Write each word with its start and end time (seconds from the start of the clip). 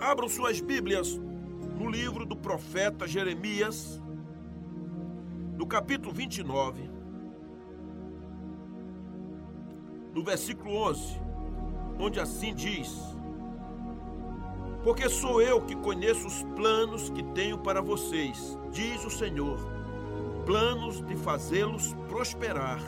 Abram 0.00 0.30
suas 0.30 0.60
Bíblias 0.60 1.20
no 1.78 1.90
livro 1.90 2.24
do 2.24 2.34
profeta 2.34 3.06
Jeremias, 3.06 4.00
no 5.58 5.66
capítulo 5.66 6.10
29, 6.10 6.90
no 10.14 10.24
versículo 10.24 10.74
11, 10.74 11.20
onde 11.98 12.18
assim 12.18 12.54
diz: 12.54 12.98
Porque 14.82 15.06
sou 15.10 15.42
eu 15.42 15.60
que 15.60 15.76
conheço 15.76 16.26
os 16.26 16.42
planos 16.56 17.10
que 17.10 17.22
tenho 17.34 17.58
para 17.58 17.82
vocês, 17.82 18.56
diz 18.72 19.04
o 19.04 19.10
Senhor, 19.10 19.58
planos 20.46 21.02
de 21.02 21.14
fazê-los 21.14 21.92
prosperar 22.08 22.80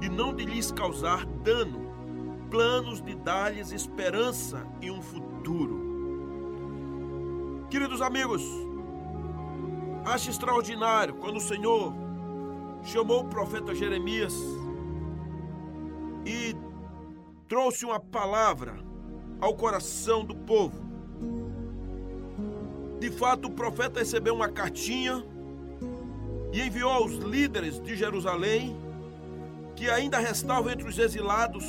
e 0.00 0.08
não 0.08 0.32
de 0.32 0.44
lhes 0.44 0.70
causar 0.70 1.26
dano, 1.26 1.90
planos 2.48 3.02
de 3.02 3.16
dar-lhes 3.16 3.72
esperança 3.72 4.64
e 4.80 4.88
um 4.88 5.02
futuro. 5.02 5.85
Queridos 7.68 8.00
amigos, 8.00 8.44
acho 10.04 10.30
extraordinário 10.30 11.14
quando 11.14 11.38
o 11.38 11.40
Senhor 11.40 11.92
chamou 12.84 13.22
o 13.22 13.24
profeta 13.24 13.74
Jeremias 13.74 14.32
e 16.24 16.54
trouxe 17.48 17.84
uma 17.84 17.98
palavra 17.98 18.78
ao 19.40 19.52
coração 19.54 20.24
do 20.24 20.36
povo. 20.36 20.80
De 23.00 23.10
fato, 23.10 23.48
o 23.48 23.50
profeta 23.50 23.98
recebeu 23.98 24.36
uma 24.36 24.48
cartinha 24.48 25.24
e 26.52 26.60
enviou 26.62 26.92
aos 26.92 27.14
líderes 27.14 27.82
de 27.82 27.96
Jerusalém 27.96 28.76
que 29.74 29.90
ainda 29.90 30.18
restavam 30.18 30.70
entre 30.70 30.88
os 30.88 30.96
exilados. 31.00 31.64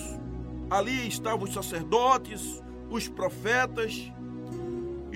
Ali 0.69 1.07
estavam 1.07 1.45
os 1.45 1.53
sacerdotes, 1.53 2.61
os 2.87 3.07
profetas 3.07 4.11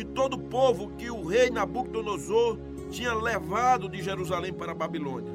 e 0.02 0.04
todo 0.04 0.34
o 0.34 0.40
povo 0.40 0.90
que 0.98 1.12
o 1.12 1.24
rei 1.24 1.52
Nabucodonosor 1.52 2.58
tinha 2.90 3.14
levado 3.14 3.88
de 3.88 4.02
Jerusalém 4.02 4.52
para 4.52 4.72
a 4.72 4.76
Babilônia. 4.76 5.32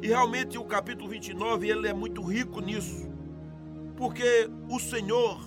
E 0.00 0.06
realmente 0.06 0.56
o 0.56 0.64
capítulo 0.64 1.08
29 1.10 1.68
ele 1.68 1.88
é 1.88 1.92
muito 1.92 2.22
rico 2.22 2.60
nisso, 2.60 3.10
porque 3.96 4.48
o 4.68 4.78
Senhor 4.78 5.40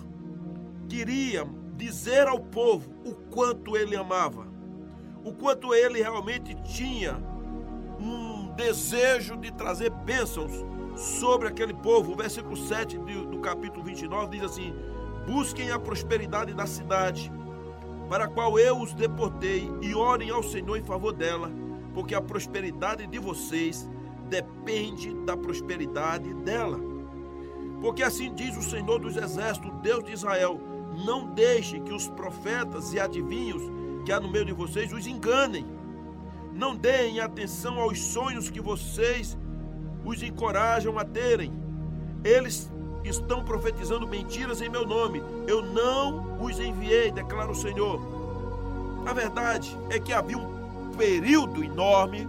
queria 0.89 1.47
dizer 1.77 2.27
ao 2.27 2.41
povo 2.41 2.91
o 3.05 3.13
quanto 3.13 3.77
ele 3.77 3.95
amava, 3.95 4.45
o 5.23 5.31
quanto 5.31 5.73
ele 5.73 6.01
realmente 6.01 6.53
tinha 6.63 7.23
um 7.97 8.53
desejo 8.53 9.37
de 9.37 9.49
trazer 9.53 9.91
bênçãos 9.91 10.51
sobre 10.97 11.47
aquele 11.47 11.73
povo. 11.73 12.11
O 12.11 12.17
versículo 12.17 12.57
7 12.57 12.97
do 12.97 13.39
capítulo 13.39 13.85
29 13.85 14.37
diz 14.37 14.43
assim: 14.43 14.73
Busquem 15.25 15.71
a 15.71 15.79
prosperidade 15.79 16.53
da 16.53 16.65
cidade 16.65 17.31
para 18.11 18.25
a 18.25 18.27
qual 18.27 18.59
eu 18.59 18.77
os 18.77 18.93
deportei, 18.93 19.71
e 19.81 19.95
orem 19.95 20.31
ao 20.31 20.43
Senhor 20.43 20.75
em 20.75 20.83
favor 20.83 21.13
dela, 21.13 21.49
porque 21.93 22.13
a 22.13 22.19
prosperidade 22.19 23.07
de 23.07 23.17
vocês 23.17 23.89
depende 24.27 25.13
da 25.23 25.37
prosperidade 25.37 26.33
dela. 26.33 26.77
Porque 27.79 28.03
assim 28.03 28.35
diz 28.35 28.57
o 28.57 28.61
Senhor 28.61 28.99
dos 28.99 29.15
Exércitos, 29.15 29.71
Deus 29.81 30.03
de 30.03 30.11
Israel: 30.11 30.59
não 31.05 31.33
deixe 31.33 31.79
que 31.79 31.93
os 31.93 32.09
profetas 32.09 32.91
e 32.91 32.99
adivinhos 32.99 33.63
que 34.03 34.11
há 34.11 34.19
no 34.19 34.29
meio 34.29 34.43
de 34.43 34.51
vocês 34.51 34.91
os 34.91 35.07
enganem. 35.07 35.65
Não 36.53 36.75
deem 36.75 37.21
atenção 37.21 37.79
aos 37.79 37.97
sonhos 37.97 38.49
que 38.49 38.59
vocês 38.59 39.37
os 40.03 40.21
encorajam 40.21 40.99
a 40.99 41.05
terem. 41.05 41.53
Eles 42.25 42.69
estão 43.03 43.43
profetizando 43.43 44.07
mentiras 44.07 44.61
em 44.61 44.69
meu 44.69 44.85
nome. 44.85 45.23
Eu 45.47 45.61
não 45.61 46.37
os 46.41 46.59
enviei, 46.59 47.11
declara 47.11 47.51
o 47.51 47.55
Senhor. 47.55 47.99
A 49.05 49.13
verdade 49.13 49.75
é 49.89 49.99
que 49.99 50.13
havia 50.13 50.37
um 50.37 50.91
período 50.97 51.63
enorme 51.63 52.27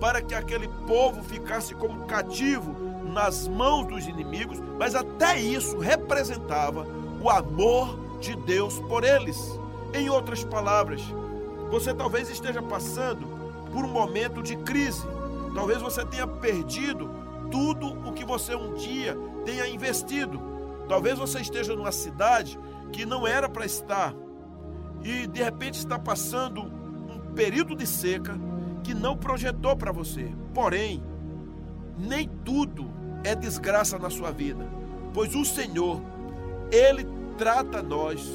para 0.00 0.22
que 0.22 0.34
aquele 0.34 0.68
povo 0.86 1.22
ficasse 1.22 1.74
como 1.74 2.06
cativo 2.06 2.74
nas 3.12 3.46
mãos 3.46 3.86
dos 3.86 4.06
inimigos, 4.06 4.58
mas 4.78 4.94
até 4.94 5.38
isso 5.38 5.78
representava 5.78 6.86
o 7.22 7.30
amor 7.30 7.98
de 8.20 8.34
Deus 8.34 8.78
por 8.80 9.04
eles. 9.04 9.58
Em 9.92 10.08
outras 10.08 10.42
palavras, 10.42 11.02
você 11.70 11.94
talvez 11.94 12.28
esteja 12.28 12.60
passando 12.60 13.26
por 13.72 13.84
um 13.84 13.88
momento 13.88 14.42
de 14.42 14.56
crise. 14.56 15.06
Talvez 15.54 15.80
você 15.80 16.04
tenha 16.04 16.26
perdido 16.26 17.08
tudo 17.50 17.86
o 18.08 18.12
que 18.12 18.24
você 18.24 18.54
um 18.54 18.74
dia 18.74 19.16
tenha 19.44 19.68
investido. 19.68 20.40
Talvez 20.88 21.18
você 21.18 21.40
esteja 21.40 21.74
numa 21.74 21.92
cidade 21.92 22.58
que 22.92 23.06
não 23.06 23.26
era 23.26 23.48
para 23.48 23.64
estar 23.64 24.14
e 25.02 25.26
de 25.26 25.42
repente 25.42 25.78
está 25.78 25.98
passando 25.98 26.62
um 26.62 27.32
período 27.34 27.74
de 27.74 27.86
seca 27.86 28.38
que 28.82 28.94
não 28.94 29.16
projetou 29.16 29.76
para 29.76 29.92
você. 29.92 30.32
Porém, 30.52 31.02
nem 31.98 32.28
tudo 32.44 32.90
é 33.22 33.34
desgraça 33.34 33.98
na 33.98 34.10
sua 34.10 34.30
vida, 34.30 34.66
pois 35.12 35.34
o 35.34 35.44
Senhor, 35.44 36.00
ele 36.70 37.06
trata 37.36 37.82
nós 37.82 38.28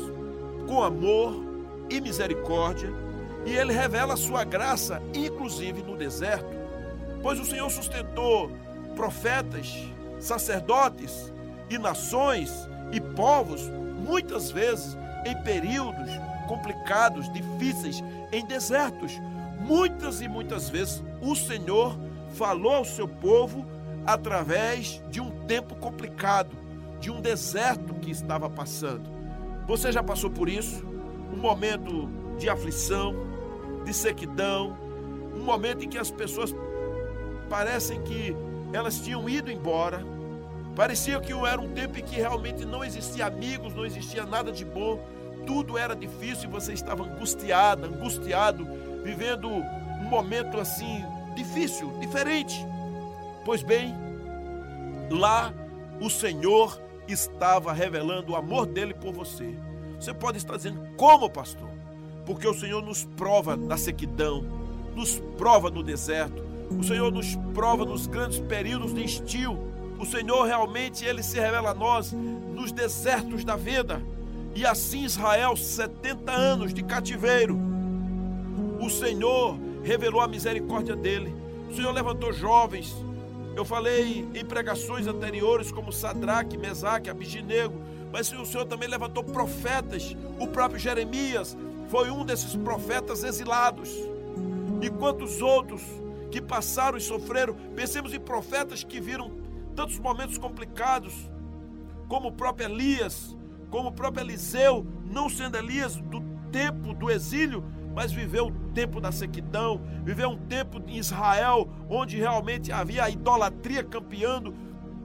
com 0.68 0.84
amor 0.84 1.44
e 1.90 2.00
misericórdia 2.00 2.91
e 3.46 3.56
ele 3.56 3.74
revela 3.74 4.14
a 4.14 4.18
sua 4.18 4.44
graça, 4.44 5.02
inclusive 5.14 5.81
no 5.81 5.96
deserto, 5.96 6.50
pois 7.22 7.40
o 7.40 7.46
Senhor 7.46 7.70
sustentou 7.70 8.52
profetas, 8.96 9.88
sacerdotes 10.19 11.34
e 11.69 11.78
nações 11.78 12.52
e 12.91 13.00
povos, 13.00 13.62
muitas 14.06 14.52
vezes 14.52 14.97
em 15.25 15.35
períodos 15.44 16.09
complicados, 16.47 17.31
difíceis, 17.31 18.03
em 18.31 18.46
desertos. 18.46 19.13
Muitas 19.59 20.22
e 20.22 20.28
muitas 20.28 20.69
vezes 20.69 21.03
o 21.22 21.35
Senhor 21.35 21.96
falou 22.34 22.75
ao 22.75 22.85
seu 22.85 23.08
povo 23.08 23.66
através 24.06 25.02
de 25.09 25.22
um 25.22 25.29
tempo 25.46 25.75
complicado, 25.75 26.56
de 27.00 27.12
um 27.12 27.22
deserto 27.22 27.94
que 27.96 28.09
estava 28.09 28.50
passando. 28.50 29.09
Você 29.68 29.91
já 29.91 30.02
passou 30.02 30.31
por 30.31 30.50
isso? 30.50 30.84
Um 31.31 31.38
momento 31.38 32.09
de 32.40 32.50
aflição, 32.50 33.13
de 33.85 33.94
sequidão, 33.94 34.75
um 35.35 35.44
momento 35.44 35.85
em 35.85 35.90
que 35.90 35.97
as 35.97 36.09
pessoas 36.09 36.56
parecem 37.50 38.02
que 38.02 38.35
elas 38.74 39.00
tinham 39.00 39.28
ido 39.28 39.52
embora. 39.52 40.03
Parecia 40.75 41.19
que 41.19 41.34
era 41.34 41.59
um 41.59 41.69
tempo 41.69 42.00
em 42.00 42.03
que 42.03 42.16
realmente 42.16 42.66
não 42.66 42.84
existia 42.84 43.25
amigos, 43.25 43.74
não 43.75 43.85
existia 43.85 44.25
nada 44.25 44.52
de 44.52 44.63
bom, 44.63 45.00
tudo 45.46 45.78
era 45.78 45.96
difícil 45.96 46.50
e 46.50 46.52
você 46.52 46.74
estava 46.74 47.03
angustiada, 47.03 47.88
angustiado, 47.88 48.68
vivendo 49.03 49.50
um 49.50 50.09
momento 50.09 50.59
assim 50.59 51.03
difícil, 51.35 51.91
diferente. 52.00 52.66
Pois 53.44 53.63
bem, 53.63 53.96
lá 55.09 55.53
o 56.00 56.09
Senhor 56.09 56.79
estava 57.08 57.74
revelando 57.74 58.34
o 58.34 58.35
amor 58.35 58.66
dele 58.66 58.94
por 58.94 59.13
você. 59.13 59.53
Você 60.00 60.13
pode 60.13 60.38
estar 60.38 60.56
dizendo, 60.56 60.79
como, 60.96 61.29
pastor? 61.29 61.69
Porque 62.25 62.47
o 62.47 62.53
Senhor 62.53 62.81
nos 62.81 63.03
prova 63.18 63.58
na 63.58 63.75
sequidão, 63.75 64.46
nos 64.96 65.19
prova 65.38 65.69
no 65.69 65.84
deserto, 65.84 66.41
o 66.78 66.84
Senhor 66.84 67.12
nos 67.12 67.35
prova 67.53 67.84
nos 67.85 68.07
grandes 68.07 68.40
períodos 68.40 68.94
de 68.94 69.03
estio. 69.03 69.57
O 69.97 70.06
Senhor 70.06 70.46
realmente 70.46 71.03
ele 71.03 71.24
se 71.24 71.40
revela 71.40 71.72
a 71.72 71.74
nós 71.74 72.13
nos 72.13 72.72
desertos 72.72 73.44
da 73.44 73.56
vida. 73.56 74.02
E 74.56 74.66
assim 74.66 75.03
Israel, 75.03 75.56
70 75.56 76.31
anos 76.31 76.74
de 76.74 76.84
cativeiro. 76.84 77.59
O 78.79 78.90
Senhor 78.90 79.58
revelou 79.84 80.22
a 80.22 80.28
misericórdia 80.28 80.96
dele. 80.96 81.34
O 81.69 81.75
Senhor 81.75 81.91
levantou 81.91 82.31
jovens. 82.31 82.96
Eu 83.56 83.66
falei 83.66 84.28
em 84.34 84.46
pregações 84.46 85.08
anteriores 85.08 85.72
como 85.72 85.91
Sadraque, 85.91 86.58
Mesaque, 86.58 87.09
Abiginego, 87.09 87.75
mas 88.12 88.31
o 88.31 88.46
Senhor 88.46 88.66
também 88.66 88.88
levantou 88.88 89.23
profetas. 89.23 90.16
O 90.40 90.47
próprio 90.47 90.79
Jeremias 90.79 91.58
foi 91.90 92.09
um 92.09 92.23
desses 92.23 92.55
profetas 92.55 93.23
exilados. 93.23 93.90
E 94.82 94.90
quantos 94.90 95.41
outros 95.41 95.82
que 96.31 96.41
passaram 96.41 96.97
e 96.97 97.02
sofreram. 97.02 97.55
Pensemos 97.76 98.14
em 98.14 98.20
profetas 98.20 98.84
que 98.84 98.99
viram 98.99 99.31
tantos 99.76 99.99
momentos 99.99 100.37
complicados, 100.37 101.14
como 102.08 102.29
o 102.29 102.31
próprio 102.31 102.67
Elias, 102.67 103.35
como 103.70 103.90
o 103.90 103.91
próprio 103.91 104.23
Eliseu, 104.23 104.85
não 105.05 105.29
sendo 105.29 105.58
Elias 105.58 105.96
do 105.96 106.22
tempo 106.52 106.93
do 106.93 107.09
exílio, 107.09 107.64
mas 107.93 108.11
viveu 108.11 108.47
o 108.47 108.52
tempo 108.73 108.99
da 108.99 109.11
sequidão, 109.11 109.81
viveu 110.03 110.29
um 110.29 110.37
tempo 110.37 110.81
em 110.87 110.97
Israel 110.97 111.70
onde 111.90 112.17
realmente 112.17 112.72
havia 112.72 113.03
a 113.03 113.09
idolatria 113.09 113.84
campeando 113.84 114.53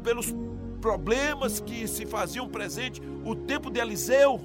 pelos 0.03 0.35
problemas 0.81 1.61
que 1.61 1.87
se 1.89 2.05
faziam 2.05 2.49
presente, 2.49 3.03
o 3.25 3.35
tempo 3.35 3.71
de 3.71 3.81
Eliseu. 3.81 4.41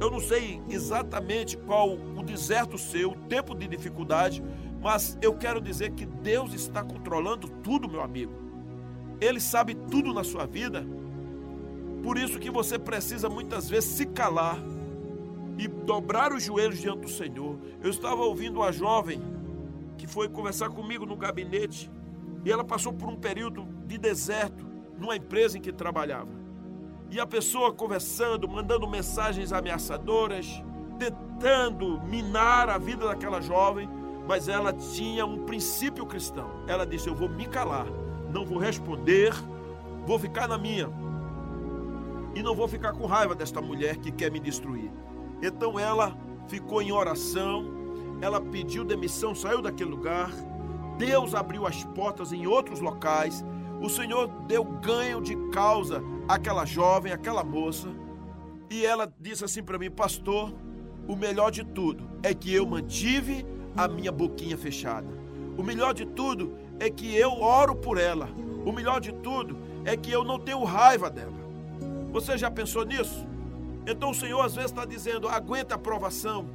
Eu 0.00 0.10
não 0.10 0.20
sei 0.20 0.60
exatamente 0.68 1.56
qual 1.56 1.94
o 1.94 2.22
deserto 2.22 2.76
seu, 2.76 3.12
o 3.12 3.16
tempo 3.16 3.54
de 3.54 3.66
dificuldade, 3.66 4.42
mas 4.86 5.18
eu 5.20 5.34
quero 5.34 5.60
dizer 5.60 5.90
que 5.94 6.06
Deus 6.06 6.54
está 6.54 6.80
controlando 6.80 7.48
tudo, 7.48 7.88
meu 7.88 8.00
amigo. 8.00 8.32
Ele 9.20 9.40
sabe 9.40 9.74
tudo 9.74 10.14
na 10.14 10.22
sua 10.22 10.46
vida. 10.46 10.86
Por 12.04 12.16
isso 12.16 12.38
que 12.38 12.52
você 12.52 12.78
precisa 12.78 13.28
muitas 13.28 13.68
vezes 13.68 13.90
se 13.90 14.06
calar 14.06 14.56
e 15.58 15.66
dobrar 15.66 16.32
os 16.32 16.44
joelhos 16.44 16.80
diante 16.80 17.00
do 17.00 17.08
Senhor. 17.08 17.58
Eu 17.82 17.90
estava 17.90 18.22
ouvindo 18.22 18.60
uma 18.60 18.70
jovem 18.70 19.20
que 19.98 20.06
foi 20.06 20.28
conversar 20.28 20.68
comigo 20.68 21.04
no 21.04 21.16
gabinete 21.16 21.90
e 22.44 22.52
ela 22.52 22.62
passou 22.62 22.92
por 22.92 23.08
um 23.08 23.16
período 23.16 23.66
de 23.88 23.98
deserto 23.98 24.64
numa 25.00 25.16
empresa 25.16 25.58
em 25.58 25.60
que 25.60 25.72
trabalhava. 25.72 26.30
E 27.10 27.18
a 27.18 27.26
pessoa 27.26 27.74
conversando, 27.74 28.48
mandando 28.48 28.86
mensagens 28.86 29.52
ameaçadoras, 29.52 30.46
tentando 30.96 32.00
minar 32.02 32.70
a 32.70 32.78
vida 32.78 33.08
daquela 33.08 33.40
jovem, 33.40 33.95
mas 34.26 34.48
ela 34.48 34.72
tinha 34.72 35.24
um 35.24 35.44
princípio 35.44 36.04
cristão. 36.04 36.64
Ela 36.66 36.84
disse: 36.84 37.08
Eu 37.08 37.14
vou 37.14 37.28
me 37.28 37.46
calar, 37.46 37.86
não 38.32 38.44
vou 38.44 38.58
responder, 38.58 39.32
vou 40.04 40.18
ficar 40.18 40.48
na 40.48 40.58
minha. 40.58 40.88
E 42.34 42.42
não 42.42 42.54
vou 42.54 42.68
ficar 42.68 42.92
com 42.92 43.06
raiva 43.06 43.34
desta 43.34 43.62
mulher 43.62 43.96
que 43.96 44.10
quer 44.10 44.30
me 44.30 44.40
destruir. 44.40 44.90
Então 45.42 45.78
ela 45.78 46.16
ficou 46.48 46.82
em 46.82 46.92
oração, 46.92 47.64
ela 48.20 48.40
pediu 48.40 48.84
demissão, 48.84 49.34
saiu 49.34 49.62
daquele 49.62 49.90
lugar. 49.90 50.30
Deus 50.98 51.34
abriu 51.34 51.66
as 51.66 51.84
portas 51.84 52.32
em 52.32 52.46
outros 52.46 52.80
locais. 52.80 53.44
O 53.80 53.88
Senhor 53.88 54.28
deu 54.46 54.64
ganho 54.64 55.20
de 55.20 55.36
causa 55.50 56.02
àquela 56.28 56.64
jovem, 56.64 57.12
àquela 57.12 57.44
moça. 57.44 57.88
E 58.70 58.84
ela 58.84 59.10
disse 59.20 59.44
assim 59.44 59.62
para 59.62 59.78
mim, 59.78 59.90
pastor, 59.90 60.52
o 61.06 61.14
melhor 61.14 61.50
de 61.50 61.64
tudo 61.64 62.08
é 62.22 62.34
que 62.34 62.52
eu 62.52 62.66
mantive 62.66 63.46
a 63.76 63.86
minha 63.86 64.10
boquinha 64.10 64.56
fechada. 64.56 65.06
O 65.56 65.62
melhor 65.62 65.92
de 65.94 66.06
tudo 66.06 66.56
é 66.78 66.90
que 66.90 67.14
eu 67.16 67.32
oro 67.40 67.74
por 67.74 67.98
ela. 67.98 68.28
O 68.64 68.72
melhor 68.72 69.00
de 69.00 69.12
tudo 69.12 69.56
é 69.84 69.96
que 69.96 70.10
eu 70.10 70.24
não 70.24 70.38
tenho 70.38 70.64
raiva 70.64 71.10
dela. 71.10 71.36
Você 72.12 72.36
já 72.36 72.50
pensou 72.50 72.84
nisso? 72.84 73.26
Então 73.86 74.10
o 74.10 74.14
Senhor 74.14 74.40
às 74.40 74.54
vezes 74.54 74.70
está 74.70 74.84
dizendo: 74.84 75.28
aguenta 75.28 75.74
a 75.74 75.78
provação, 75.78 76.48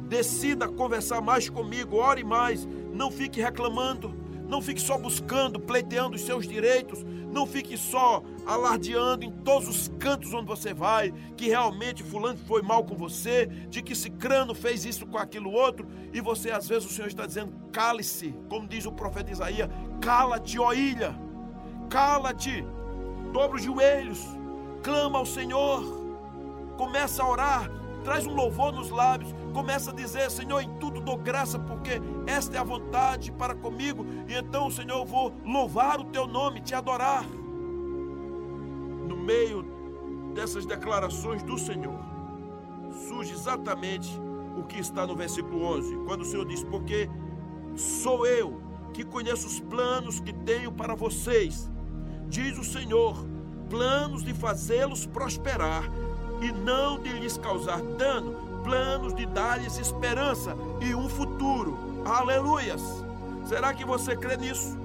decida 0.00 0.68
conversar 0.68 1.20
mais 1.20 1.48
comigo, 1.48 1.96
ore 1.96 2.24
mais, 2.24 2.68
não 2.92 3.10
fique 3.10 3.40
reclamando, 3.40 4.14
não 4.46 4.60
fique 4.60 4.80
só 4.80 4.98
buscando, 4.98 5.58
pleiteando 5.58 6.16
os 6.16 6.22
seus 6.22 6.46
direitos, 6.46 7.04
não 7.32 7.46
fique 7.46 7.76
só 7.78 8.22
alardeando 8.52 9.24
em 9.24 9.30
todos 9.30 9.68
os 9.68 9.88
cantos 9.98 10.34
onde 10.34 10.46
você 10.46 10.74
vai, 10.74 11.12
que 11.36 11.48
realmente 11.48 12.02
fulano 12.02 12.38
foi 12.46 12.62
mal 12.62 12.84
com 12.84 12.96
você, 12.96 13.46
de 13.46 13.82
que 13.82 13.94
Cicrano 13.94 14.54
fez 14.54 14.84
isso 14.84 15.06
com 15.06 15.18
aquilo 15.18 15.52
outro, 15.52 15.86
e 16.12 16.20
você 16.20 16.50
às 16.50 16.68
vezes 16.68 16.90
o 16.90 16.92
Senhor 16.92 17.08
está 17.08 17.26
dizendo: 17.26 17.52
cale-se, 17.72 18.34
como 18.48 18.66
diz 18.66 18.86
o 18.86 18.92
profeta 18.92 19.30
Isaías, 19.30 19.68
cala-te, 20.00 20.58
ó 20.58 20.72
ilha, 20.72 21.14
cala-te, 21.88 22.64
dobra 23.32 23.56
os 23.56 23.62
joelhos, 23.62 24.20
clama 24.82 25.18
ao 25.18 25.26
Senhor 25.26 26.00
começa 26.80 27.22
a 27.22 27.28
orar, 27.28 27.70
traz 28.02 28.26
um 28.26 28.34
louvor 28.34 28.72
nos 28.72 28.88
lábios, 28.88 29.34
começa 29.52 29.90
a 29.90 29.94
dizer: 29.94 30.30
Senhor, 30.30 30.62
em 30.62 30.78
tudo 30.78 30.98
dou 30.98 31.18
graça, 31.18 31.58
porque 31.58 32.00
esta 32.26 32.56
é 32.56 32.58
a 32.58 32.64
vontade 32.64 33.30
para 33.30 33.54
comigo, 33.54 34.06
e 34.26 34.34
então, 34.34 34.70
Senhor, 34.70 35.00
eu 35.00 35.04
vou 35.04 35.30
louvar 35.44 36.00
o 36.00 36.04
teu 36.04 36.26
nome, 36.26 36.62
te 36.62 36.74
adorar. 36.74 37.26
No 39.10 39.16
meio 39.16 39.64
dessas 40.36 40.64
declarações 40.64 41.42
do 41.42 41.58
Senhor, 41.58 41.98
surge 43.08 43.32
exatamente 43.32 44.08
o 44.56 44.62
que 44.62 44.78
está 44.78 45.04
no 45.04 45.16
versículo 45.16 45.64
11, 45.64 45.96
quando 46.06 46.20
o 46.20 46.24
Senhor 46.24 46.46
diz: 46.46 46.62
Porque 46.62 47.10
sou 47.74 48.24
eu 48.24 48.62
que 48.94 49.04
conheço 49.04 49.48
os 49.48 49.58
planos 49.58 50.20
que 50.20 50.32
tenho 50.32 50.70
para 50.70 50.94
vocês, 50.94 51.68
diz 52.28 52.56
o 52.56 52.62
Senhor, 52.62 53.16
planos 53.68 54.22
de 54.22 54.32
fazê-los 54.32 55.06
prosperar 55.06 55.90
e 56.40 56.52
não 56.52 57.00
de 57.00 57.12
lhes 57.18 57.36
causar 57.36 57.82
dano, 57.82 58.62
planos 58.62 59.12
de 59.12 59.26
dar-lhes 59.26 59.76
esperança 59.76 60.56
e 60.80 60.94
um 60.94 61.08
futuro. 61.08 61.76
Aleluias! 62.04 62.80
Será 63.44 63.74
que 63.74 63.84
você 63.84 64.14
crê 64.14 64.36
nisso? 64.36 64.78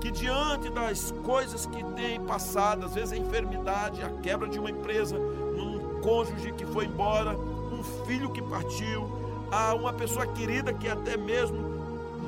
Que 0.00 0.10
diante 0.10 0.70
das 0.70 1.12
coisas 1.24 1.66
que 1.66 1.84
tem 1.94 2.20
passado, 2.20 2.86
às 2.86 2.94
vezes 2.94 3.12
a 3.12 3.16
enfermidade, 3.16 4.02
a 4.02 4.08
quebra 4.08 4.48
de 4.48 4.58
uma 4.58 4.70
empresa, 4.70 5.16
um 5.18 6.00
cônjuge 6.00 6.52
que 6.52 6.64
foi 6.64 6.86
embora, 6.86 7.36
um 7.36 7.82
filho 8.06 8.30
que 8.30 8.40
partiu, 8.40 9.08
a 9.50 9.74
uma 9.74 9.92
pessoa 9.92 10.26
querida 10.26 10.72
que 10.72 10.88
até 10.88 11.16
mesmo 11.16 11.58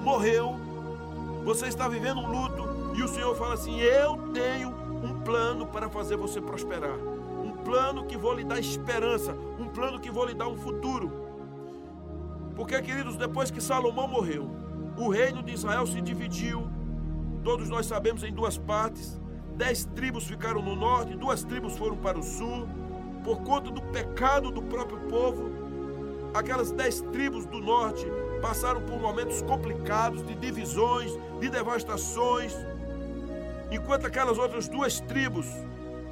morreu, 0.03 0.57
você 1.45 1.67
está 1.67 1.89
vivendo 1.89 2.21
um 2.21 2.31
luto 2.31 2.69
e 2.95 3.03
o 3.03 3.09
Senhor 3.09 3.35
fala 3.37 3.55
assim: 3.55 3.81
Eu 3.81 4.17
tenho 4.35 4.69
um 5.03 5.21
plano 5.23 5.67
para 5.67 5.89
fazer 5.89 6.17
você 6.17 6.41
prosperar 6.41 6.99
plano 7.63 8.05
que 8.05 8.17
vou 8.17 8.35
lhe 8.35 8.45
dar 8.45 8.59
esperança, 8.59 9.35
um 9.59 9.67
plano 9.67 9.99
que 9.99 10.11
vou 10.11 10.27
lhe 10.27 10.35
dar 10.35 10.49
um 10.49 10.57
futuro. 10.57 11.11
Porque, 12.55 12.81
queridos, 12.83 13.17
depois 13.17 13.51
que 13.51 13.61
Salomão 13.61 14.07
morreu, 14.07 14.51
o 14.97 15.09
reino 15.09 15.43
de 15.43 15.53
Israel 15.53 15.87
se 15.87 16.01
dividiu, 16.01 16.69
todos 17.43 17.69
nós 17.69 17.87
sabemos, 17.87 18.23
em 18.23 18.33
duas 18.33 18.57
partes. 18.57 19.21
Dez 19.57 19.85
tribos 19.85 20.27
ficaram 20.27 20.63
no 20.63 20.75
norte, 20.75 21.17
duas 21.17 21.45
tribos 21.45 21.77
foram 21.77 21.97
para 21.97 22.19
o 22.19 22.23
sul. 22.23 22.67
Por 23.25 23.43
conta 23.43 23.71
do 23.71 23.83
pecado 23.83 24.51
do 24.51 24.63
próprio 24.63 24.99
povo, 25.09 25.51
aquelas 26.35 26.73
dez 26.73 27.01
tribos 27.13 27.47
do 27.47 27.61
norte 27.61 28.05
passaram 28.41 28.81
por 28.83 28.99
momentos 29.01 29.43
complicados 29.43 30.27
de 30.27 30.35
divisões, 30.35 31.13
de 31.41 31.49
devastações, 31.49 32.55
enquanto 33.71 34.07
aquelas 34.07 34.39
outras 34.39 34.69
duas 34.69 34.99
tribos 35.01 35.47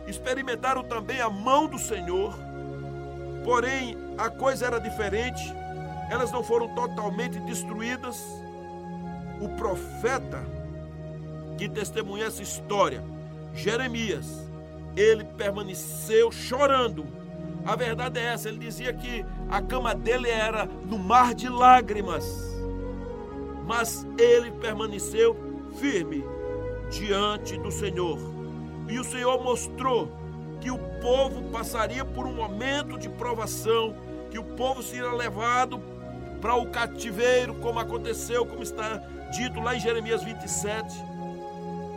experimentaram 0.06 0.84
também 0.84 1.20
a 1.20 1.28
mão 1.28 1.66
do 1.66 1.78
Senhor, 1.78 2.34
porém 3.44 3.96
a 4.16 4.30
coisa 4.30 4.66
era 4.66 4.78
diferente, 4.78 5.42
elas 6.10 6.30
não 6.30 6.42
foram 6.42 6.68
totalmente 6.74 7.38
destruídas. 7.40 8.24
O 9.40 9.48
profeta 9.50 10.44
que 11.60 11.68
testemunha 11.68 12.24
essa 12.24 12.42
história, 12.42 13.04
Jeremias, 13.52 14.48
ele 14.96 15.24
permaneceu 15.24 16.32
chorando. 16.32 17.06
A 17.66 17.76
verdade 17.76 18.18
é 18.18 18.32
essa, 18.32 18.48
ele 18.48 18.56
dizia 18.56 18.94
que 18.94 19.22
a 19.50 19.60
cama 19.60 19.94
dele 19.94 20.30
era 20.30 20.64
no 20.64 20.98
mar 20.98 21.34
de 21.34 21.50
lágrimas, 21.50 22.24
mas 23.66 24.06
ele 24.18 24.50
permaneceu 24.52 25.36
firme 25.78 26.24
diante 26.90 27.58
do 27.58 27.70
Senhor. 27.70 28.18
E 28.88 28.98
o 28.98 29.04
Senhor 29.04 29.44
mostrou 29.44 30.10
que 30.62 30.70
o 30.70 30.78
povo 31.02 31.42
passaria 31.50 32.06
por 32.06 32.24
um 32.24 32.32
momento 32.32 32.98
de 32.98 33.10
provação, 33.10 33.94
que 34.30 34.38
o 34.38 34.44
povo 34.44 34.82
seria 34.82 35.12
levado 35.12 35.78
para 36.40 36.54
o 36.54 36.70
cativeiro, 36.70 37.54
como 37.56 37.78
aconteceu, 37.78 38.46
como 38.46 38.62
está 38.62 38.96
dito 39.30 39.60
lá 39.60 39.76
em 39.76 39.80
Jeremias 39.80 40.24
27, 40.24 41.09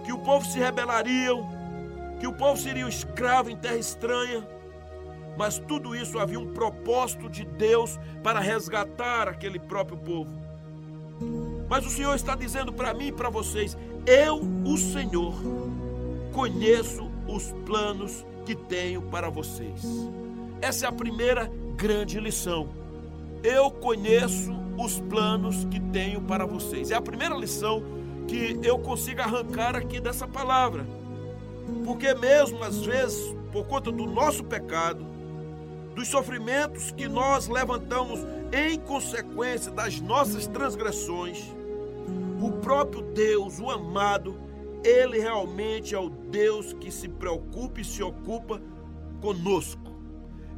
que 0.03 0.12
o 0.12 0.19
povo 0.19 0.45
se 0.45 0.60
rebelariam, 0.60 1.48
que 2.19 2.27
o 2.27 2.33
povo 2.33 2.60
seria 2.60 2.88
escravo 2.88 3.50
em 3.50 3.55
terra 3.55 3.77
estranha, 3.77 4.48
mas 5.38 5.57
tudo 5.57 5.95
isso 5.95 6.19
havia 6.19 6.39
um 6.39 6.53
propósito 6.53 7.29
de 7.29 7.43
Deus 7.45 8.00
para 8.22 8.39
resgatar 8.39 9.27
aquele 9.27 9.60
próprio 9.60 9.98
povo. 9.98 10.31
Mas 11.67 11.86
o 11.86 11.89
Senhor 11.89 12.13
está 12.13 12.36
dizendo 12.36 12.72
para 12.72 12.93
mim 12.93 13.07
e 13.07 13.12
para 13.12 13.29
vocês: 13.29 13.77
eu, 14.05 14.41
o 14.65 14.77
Senhor, 14.77 15.33
conheço 16.31 17.10
os 17.27 17.51
planos 17.65 18.25
que 18.45 18.55
tenho 18.55 19.01
para 19.01 19.29
vocês. 19.29 19.81
Essa 20.62 20.86
é 20.86 20.89
a 20.89 20.91
primeira 20.91 21.50
grande 21.75 22.19
lição. 22.19 22.69
Eu 23.43 23.72
conheço 23.72 24.53
os 24.77 25.00
planos 25.00 25.65
que 25.65 25.79
tenho 25.79 26.22
para 26.22 26.45
vocês. 26.45 26.91
É 26.91 26.95
a 26.95 27.01
primeira 27.01 27.36
lição 27.36 27.83
que 28.27 28.60
eu 28.63 28.80
consigo 28.80 29.22
arrancar 29.22 29.75
aqui 29.75 30.00
dessa 30.00 30.27
palavra. 30.27 30.86
Porque 31.86 32.13
mesmo 32.13 32.63
às 32.63 32.86
vezes, 32.86 33.36
por 33.51 33.65
conta 33.65 33.92
do 33.92 34.06
nosso 34.06 34.44
pecado, 34.44 35.06
dos 35.96 36.08
sofrimentos 36.08 36.92
que 36.92 37.08
nós 37.08 37.48
levantamos 37.48 38.20
em 38.51 38.80
consequência 38.80 39.72
das 39.72 40.00
nossas 40.00 40.48
transgressões, 40.48 41.44
o 42.42 42.51
próprio 42.51 43.01
Deus, 43.01 43.60
o 43.60 43.70
amado, 43.70 44.38
ele 44.84 45.20
realmente 45.20 45.96
é 45.96 46.00
o 46.00 46.10
Deus 46.10 46.74
que 46.74 46.92
se 46.92 47.08
preocupa 47.08 47.80
e 47.80 47.86
se 47.86 48.03
ocupa 48.03 48.62
conosco. 49.22 49.94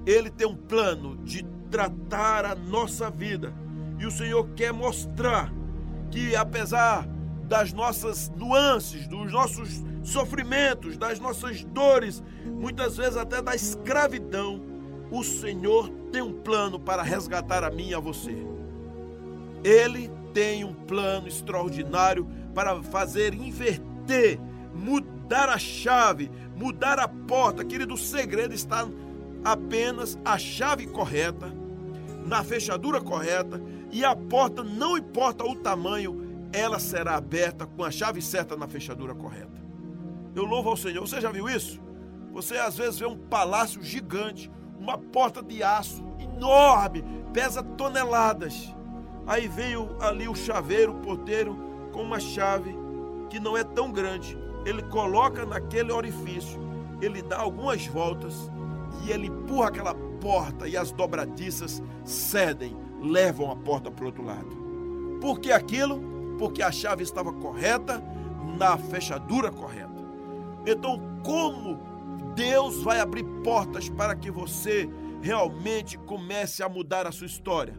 Ele 0.06 0.30
tem 0.30 0.48
um 0.48 0.56
plano 0.56 1.18
de 1.18 1.44
tratar 1.70 2.46
a 2.46 2.56
nossa 2.56 3.10
vida. 3.10 3.54
E 4.00 4.06
o 4.06 4.12
Senhor 4.12 4.48
quer 4.56 4.74
mostrar 4.74 5.54
que, 6.10 6.36
apesar 6.36 7.08
das 7.48 7.74
nossas 7.74 8.30
nuances, 8.36 9.08
dos 9.08 9.32
nossos 9.32 9.84
sofrimentos, 10.04 10.98
das 10.98 11.20
nossas 11.20 11.64
dores, 11.64 12.24
muitas 12.46 12.98
vezes 12.98 13.18
até 13.18 13.42
da 13.42 13.56
escravidão, 13.56 14.62
o 15.12 15.24
Senhor 15.24 15.90
tem 16.12 16.22
um 16.22 16.34
plano 16.34 16.80
para 16.80 17.04
resgatar 17.04 17.64
a 17.64 17.70
mim 17.70 17.90
e 17.90 17.94
a 17.94 18.00
você. 18.00 18.36
Ele 19.64 20.12
tem 20.34 20.64
um 20.64 20.74
plano 20.74 21.28
extraordinário 21.28 22.28
para 22.54 22.82
fazer 22.84 23.34
inverter 23.34 23.96
ter, 24.06 24.40
mudar 24.74 25.50
a 25.50 25.58
chave, 25.58 26.32
mudar 26.56 27.00
a 27.00 27.08
porta. 27.08 27.66
Querido, 27.66 27.94
o 27.94 27.98
segredo 27.98 28.54
está 28.54 28.88
apenas 29.44 30.18
a 30.24 30.38
chave 30.38 30.88
correta 30.88 31.54
na 32.26 32.44
fechadura 32.44 33.00
correta 33.00 33.62
e 33.92 34.04
a 34.04 34.16
porta, 34.16 34.64
não 34.64 34.98
importa 34.98 35.44
o 35.44 35.56
tamanho, 35.56 36.25
ela 36.56 36.80
será 36.80 37.16
aberta 37.16 37.66
com 37.66 37.84
a 37.84 37.92
chave 37.92 38.22
certa 38.22 38.56
na 38.56 38.68
fechadura 38.68 39.14
correta. 39.14 39.62
Eu 40.34 40.46
louvo 40.46 40.70
ao 40.70 40.78
Senhor. 40.78 41.06
Você 41.06 41.20
já 41.20 41.32
viu 41.32 41.50
isso? 41.50 41.82
Você 42.32 42.58
às 42.58 42.78
vezes 42.78 43.00
vê 43.00 43.06
um 43.06 43.18
palácio 43.18 43.82
gigante, 43.84 44.52
uma 44.80 44.98
porta 44.98 45.42
de 45.42 45.62
aço 45.64 46.04
enorme, 46.20 47.04
pesa 47.34 47.62
toneladas. 47.62 48.74
Aí 49.28 49.48
vem 49.48 49.76
ali 50.00 50.28
o 50.28 50.36
chaveiro, 50.36 50.94
o 50.94 51.00
porteiro, 51.02 51.58
com 51.92 52.02
uma 52.02 52.20
chave 52.20 52.76
que 53.30 53.40
não 53.40 53.58
é 53.58 53.64
tão 53.64 53.92
grande. 53.92 54.38
Ele 54.66 54.82
coloca 54.84 55.46
naquele 55.46 55.92
orifício, 55.92 56.60
ele 57.02 57.22
dá 57.22 57.38
algumas 57.38 57.86
voltas 57.88 58.52
e 59.06 59.12
ele 59.12 59.28
empurra 59.28 59.68
aquela 59.68 59.94
porta 59.94 60.68
e 60.68 60.78
as 60.78 60.92
dobradiças 60.92 61.82
cedem, 62.04 62.76
levam 63.02 63.52
a 63.52 63.56
porta 63.56 63.92
para 63.92 64.04
o 64.04 64.08
outro 64.08 64.24
lado. 64.24 64.66
Por 65.22 65.40
que 65.40 65.52
aquilo? 65.52 66.15
Porque 66.38 66.62
a 66.62 66.72
chave 66.72 67.04
estava 67.04 67.32
correta, 67.32 68.04
na 68.58 68.78
fechadura 68.78 69.52
correta. 69.52 70.04
Então, 70.66 71.00
como 71.24 71.80
Deus 72.36 72.82
vai 72.82 73.00
abrir 73.00 73.24
portas 73.44 73.90
para 73.90 74.16
que 74.16 74.32
você 74.32 74.90
realmente 75.22 75.98
comece 75.98 76.64
a 76.64 76.70
mudar 76.70 77.06
a 77.08 77.12
sua 77.12 77.28
história? 77.28 77.74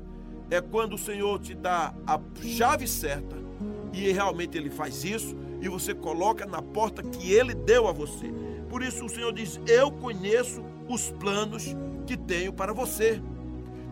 É 0.51 0.61
quando 0.61 0.95
o 0.95 0.99
Senhor 0.99 1.41
te 1.41 1.55
dá 1.55 1.95
a 2.07 2.21
chave 2.43 2.87
certa 2.87 3.37
e 3.93 4.13
realmente 4.13 4.57
ele 4.57 4.71
faz 4.71 5.05
isso 5.05 5.37
e 5.61 5.69
você 5.69 5.95
coloca 5.95 6.47
na 6.47 6.63
porta 6.63 7.03
que 7.03 7.33
ele 7.33 7.55
deu 7.55 7.89
a 7.89 7.93
você. 7.93 8.33
Por 8.69 8.83
isso 8.83 9.05
o 9.05 9.09
Senhor 9.09 9.33
diz: 9.33 9.61
Eu 9.67 9.91
conheço 9.91 10.63
os 10.89 11.11
planos 11.13 11.75
que 12.07 12.17
tenho 12.17 12.53
para 12.53 12.73
você, 12.73 13.21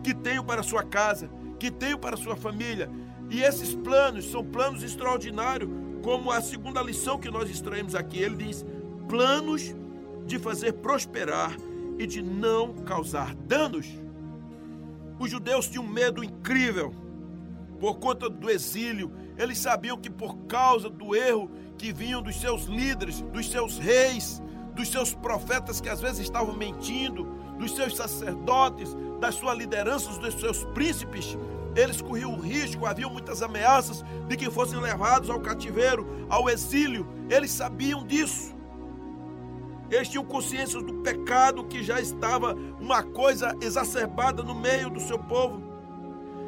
que 0.03 0.13
tenho 0.13 0.43
para 0.43 0.61
a 0.61 0.63
sua 0.63 0.83
casa, 0.83 1.29
que 1.59 1.71
tenho 1.71 1.97
para 1.97 2.15
a 2.15 2.17
sua 2.17 2.35
família. 2.35 2.89
E 3.29 3.41
esses 3.41 3.73
planos 3.73 4.29
são 4.31 4.43
planos 4.43 4.83
extraordinários, 4.83 5.69
como 6.03 6.31
a 6.31 6.41
segunda 6.41 6.81
lição 6.81 7.19
que 7.19 7.31
nós 7.31 7.49
extraímos 7.49 7.95
aqui. 7.95 8.19
Ele 8.19 8.35
diz: 8.35 8.65
planos 9.07 9.73
de 10.25 10.39
fazer 10.39 10.73
prosperar 10.73 11.55
e 11.97 12.05
de 12.05 12.21
não 12.21 12.73
causar 12.73 13.33
danos. 13.35 13.87
Os 15.19 15.29
judeus 15.29 15.67
tinham 15.67 15.85
um 15.85 15.89
medo 15.89 16.23
incrível 16.23 16.93
por 17.79 17.97
conta 17.97 18.29
do 18.29 18.49
exílio. 18.49 19.11
Eles 19.37 19.57
sabiam 19.57 19.97
que 19.97 20.09
por 20.09 20.35
causa 20.47 20.89
do 20.89 21.15
erro 21.15 21.49
que 21.77 21.91
vinham 21.91 22.21
dos 22.21 22.39
seus 22.39 22.65
líderes, 22.65 23.21
dos 23.21 23.49
seus 23.49 23.77
reis, 23.77 24.41
dos 24.75 24.89
seus 24.89 25.13
profetas 25.13 25.79
que 25.79 25.89
às 25.89 26.01
vezes 26.01 26.19
estavam 26.19 26.55
mentindo, 26.55 27.25
dos 27.57 27.75
seus 27.75 27.95
sacerdotes, 27.95 28.95
das 29.19 29.35
suas 29.35 29.57
lideranças, 29.57 30.17
dos 30.17 30.33
seus 30.35 30.63
príncipes, 30.65 31.37
eles 31.75 32.01
corriam 32.01 32.33
o 32.33 32.39
risco, 32.39 32.85
havia 32.85 33.09
muitas 33.09 33.41
ameaças 33.41 34.03
de 34.27 34.37
que 34.37 34.49
fossem 34.49 34.79
levados 34.79 35.29
ao 35.29 35.41
cativeiro, 35.41 36.25
ao 36.29 36.49
exílio. 36.49 37.05
Eles 37.29 37.51
sabiam 37.51 38.05
disso. 38.05 38.55
Eles 39.91 40.07
tinham 40.07 40.23
consciência 40.23 40.81
do 40.81 40.95
pecado 41.01 41.65
que 41.65 41.83
já 41.83 41.99
estava 41.99 42.55
uma 42.79 43.03
coisa 43.03 43.55
exacerbada 43.61 44.41
no 44.41 44.55
meio 44.55 44.89
do 44.89 45.01
seu 45.01 45.19
povo. 45.19 45.61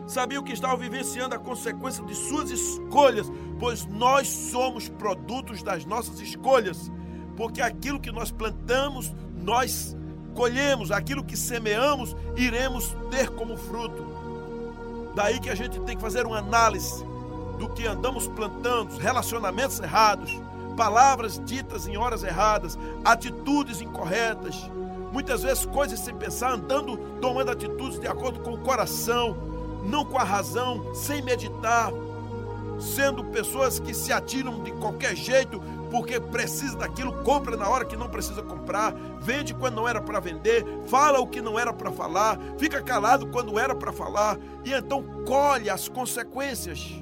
Sabiam 0.07 0.41
que 0.41 0.53
estavam 0.53 0.77
vivenciando 0.77 1.35
a 1.35 1.39
consequência 1.39 2.03
de 2.05 2.15
suas 2.15 2.49
escolhas, 2.49 3.29
pois 3.59 3.85
nós 3.85 4.27
somos 4.29 4.87
produtos 4.87 5.61
das 5.61 5.85
nossas 5.85 6.21
escolhas. 6.21 6.89
Porque 7.35 7.61
aquilo 7.61 7.99
que 7.99 8.11
nós 8.11 8.31
plantamos, 8.31 9.13
nós 9.35 9.95
colhemos, 10.33 10.91
aquilo 10.91 11.23
que 11.23 11.35
semeamos, 11.35 12.15
iremos 12.37 12.95
ter 13.11 13.29
como 13.31 13.57
fruto. 13.57 14.16
Daí 15.17 15.39
que 15.39 15.49
a 15.49 15.55
gente 15.55 15.79
tem 15.79 15.95
que 15.95 16.01
fazer 16.03 16.27
uma 16.27 16.37
análise 16.37 17.03
do 17.57 17.67
que 17.67 17.87
andamos 17.87 18.27
plantando, 18.27 18.95
relacionamentos 18.99 19.79
errados, 19.79 20.39
palavras 20.75 21.41
ditas 21.43 21.87
em 21.87 21.97
horas 21.97 22.21
erradas, 22.21 22.77
atitudes 23.03 23.81
incorretas, 23.81 24.69
muitas 25.11 25.41
vezes 25.41 25.65
coisas 25.65 25.99
sem 26.01 26.13
pensar, 26.13 26.53
andando, 26.53 26.97
tomando 27.19 27.49
atitudes 27.49 27.99
de 27.99 28.05
acordo 28.05 28.41
com 28.41 28.53
o 28.53 28.59
coração, 28.59 29.35
não 29.85 30.05
com 30.05 30.19
a 30.19 30.23
razão, 30.23 30.93
sem 30.93 31.23
meditar, 31.23 31.91
sendo 32.79 33.23
pessoas 33.23 33.79
que 33.79 33.95
se 33.95 34.13
atiram 34.13 34.61
de 34.61 34.71
qualquer 34.73 35.15
jeito 35.15 35.59
porque 35.89 36.19
precisa 36.19 36.77
daquilo, 36.77 37.13
compra 37.23 37.55
na 37.55 37.67
hora 37.67 37.85
que 37.85 37.95
não 37.95 38.09
precisa 38.09 38.41
comprar, 38.41 38.93
vende 39.19 39.53
quando 39.53 39.75
não 39.75 39.87
era 39.87 40.01
para 40.01 40.19
vender, 40.19 40.65
fala 40.87 41.19
o 41.19 41.27
que 41.27 41.41
não 41.41 41.57
era 41.57 41.73
para 41.73 41.91
falar, 41.91 42.37
fica 42.57 42.81
calado 42.81 43.27
quando 43.27 43.57
era 43.57 43.75
para 43.75 43.91
falar 43.91 44.37
e 44.63 44.73
então 44.73 45.03
colhe 45.25 45.69
as 45.69 45.87
consequências. 45.87 47.01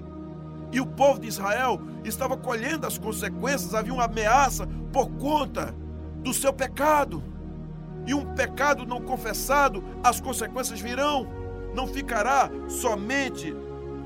E 0.72 0.80
o 0.80 0.86
povo 0.86 1.20
de 1.20 1.28
Israel 1.28 1.80
estava 2.04 2.36
colhendo 2.36 2.86
as 2.86 2.98
consequências, 2.98 3.74
havia 3.74 3.94
uma 3.94 4.06
ameaça 4.06 4.68
por 4.92 5.10
conta 5.12 5.74
do 6.22 6.34
seu 6.34 6.52
pecado. 6.52 7.24
E 8.06 8.14
um 8.14 8.26
pecado 8.36 8.86
não 8.86 9.02
confessado, 9.02 9.84
as 10.04 10.20
consequências 10.20 10.80
virão. 10.80 11.28
Não 11.74 11.88
ficará 11.88 12.50
somente 12.68 13.56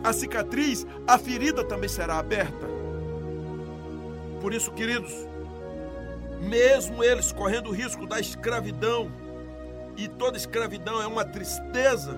a 0.03 0.13
cicatriz, 0.13 0.86
a 1.07 1.17
ferida 1.17 1.63
também 1.63 1.89
será 1.89 2.17
aberta. 2.19 2.78
Por 4.41 4.53
isso, 4.53 4.72
queridos, 4.72 5.13
mesmo 6.41 7.03
eles 7.03 7.31
correndo 7.31 7.69
o 7.69 7.74
risco 7.74 8.05
da 8.05 8.19
escravidão, 8.19 9.12
e 9.98 10.08
toda 10.08 10.38
escravidão 10.38 11.01
é 11.01 11.08
uma 11.08 11.25
tristeza, 11.25 12.15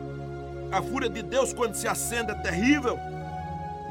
a 0.71 0.81
fúria 0.81 1.09
de 1.09 1.21
Deus 1.21 1.51
quando 1.51 1.75
se 1.75 1.87
acende 1.87 2.31
é 2.31 2.35
terrível 2.35 2.97